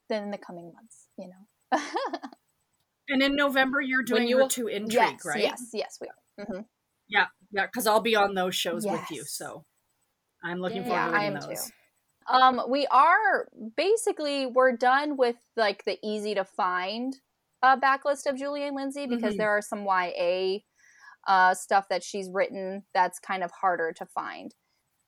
[0.09, 1.80] in the coming months, you know.
[3.09, 5.41] and in November, you're doing you your two intrigue, yes, right?
[5.41, 6.45] Yes, yes, we are.
[6.45, 6.62] Mm-hmm.
[7.07, 8.93] Yeah, yeah, because I'll be on those shows yes.
[8.93, 9.66] with you, so
[10.43, 11.66] I'm looking forward to reading those.
[11.68, 12.34] Too.
[12.34, 17.16] Um, we are basically we're done with like the easy to find
[17.64, 19.38] uh, backlist of Julie Anne Lindsey because mm-hmm.
[19.38, 20.59] there are some YA
[21.28, 24.53] uh, stuff that she's written that's kind of harder to find.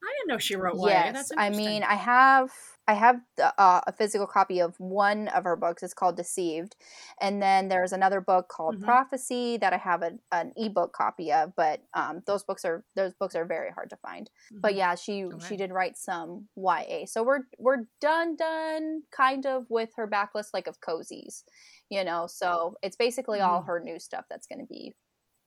[0.03, 0.87] I didn't know she wrote YA.
[0.87, 2.51] Yes, I mean I have
[2.88, 5.84] I have uh, a physical copy of one of her books.
[5.84, 6.75] It's called Deceived,
[7.21, 8.86] and then there's another book called mm-hmm.
[8.86, 11.55] Prophecy that I have a, an ebook copy of.
[11.55, 14.29] But um, those books are those books are very hard to find.
[14.51, 14.61] Mm-hmm.
[14.61, 15.47] But yeah, she okay.
[15.47, 17.05] she did write some YA.
[17.05, 21.43] So we're we're done done kind of with her backlist like of cozies,
[21.89, 22.27] you know.
[22.27, 23.49] So it's basically mm-hmm.
[23.49, 24.93] all her new stuff that's going to be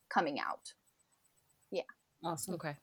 [0.08, 0.72] coming out.
[1.70, 1.82] Yeah.
[2.24, 2.54] Awesome.
[2.54, 2.76] Okay.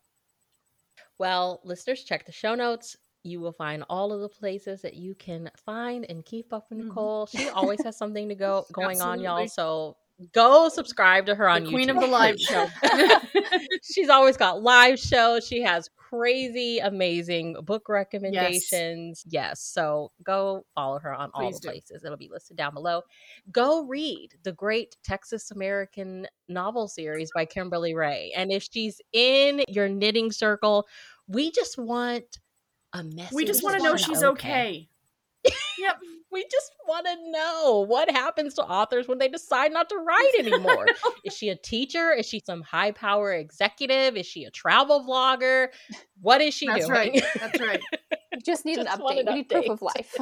[1.17, 5.15] Well, listeners, check the show notes you will find all of the places that you
[5.15, 6.89] can find and keep up with mm-hmm.
[6.89, 7.25] Nicole.
[7.27, 7.37] Mm-hmm.
[7.37, 9.47] She always has something to go going on, y'all.
[9.47, 9.95] So
[10.31, 11.73] go subscribe to her on the YouTube.
[11.73, 12.67] Queen of the live show.
[13.83, 15.47] She's always got live shows.
[15.47, 19.23] She has crazy, amazing book recommendations.
[19.25, 19.31] Yes.
[19.31, 19.61] yes.
[19.61, 21.67] So go follow her on Please all the do.
[21.69, 22.03] places.
[22.03, 23.01] It'll be listed down below.
[23.51, 28.33] Go read the great Texas American novel series by Kimberly Raye.
[28.35, 30.85] And if she's in your knitting circle,
[31.27, 32.39] we just want
[32.93, 33.33] a message.
[33.33, 34.87] We just want to know she's okay.
[35.45, 35.53] okay.
[35.77, 35.97] yep.
[36.31, 40.31] We just want to know what happens to authors when they decide not to write
[40.39, 40.87] anymore.
[41.23, 42.11] Is she a teacher?
[42.11, 44.17] Is she some high power executive?
[44.17, 45.67] Is she a travel vlogger?
[46.21, 46.79] What is she doing?
[46.79, 47.13] That's doing?
[47.13, 47.23] Right.
[47.39, 47.81] That's right.
[48.33, 49.19] We just need just an update.
[49.19, 50.15] An we need proof of life.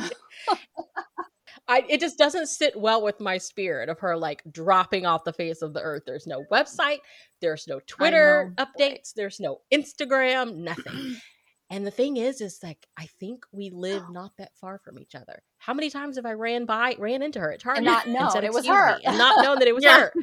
[1.69, 5.31] I, it just doesn't sit well with my spirit of her like dropping off the
[5.31, 6.03] face of the earth.
[6.05, 6.99] There's no website,
[7.39, 11.15] there's no Twitter updates, there's no Instagram, nothing.
[11.71, 14.11] And the thing is, is like I think we live oh.
[14.11, 15.41] not that far from each other.
[15.57, 18.29] How many times have I ran by, ran into her at Target, and not know
[18.29, 20.11] said, it was her, and not known that it was her?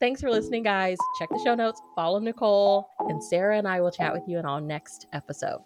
[0.00, 0.98] Thanks for listening, guys.
[1.20, 1.80] Check the show notes.
[1.94, 5.60] Follow Nicole, and Sarah and I will chat with you in our next episode.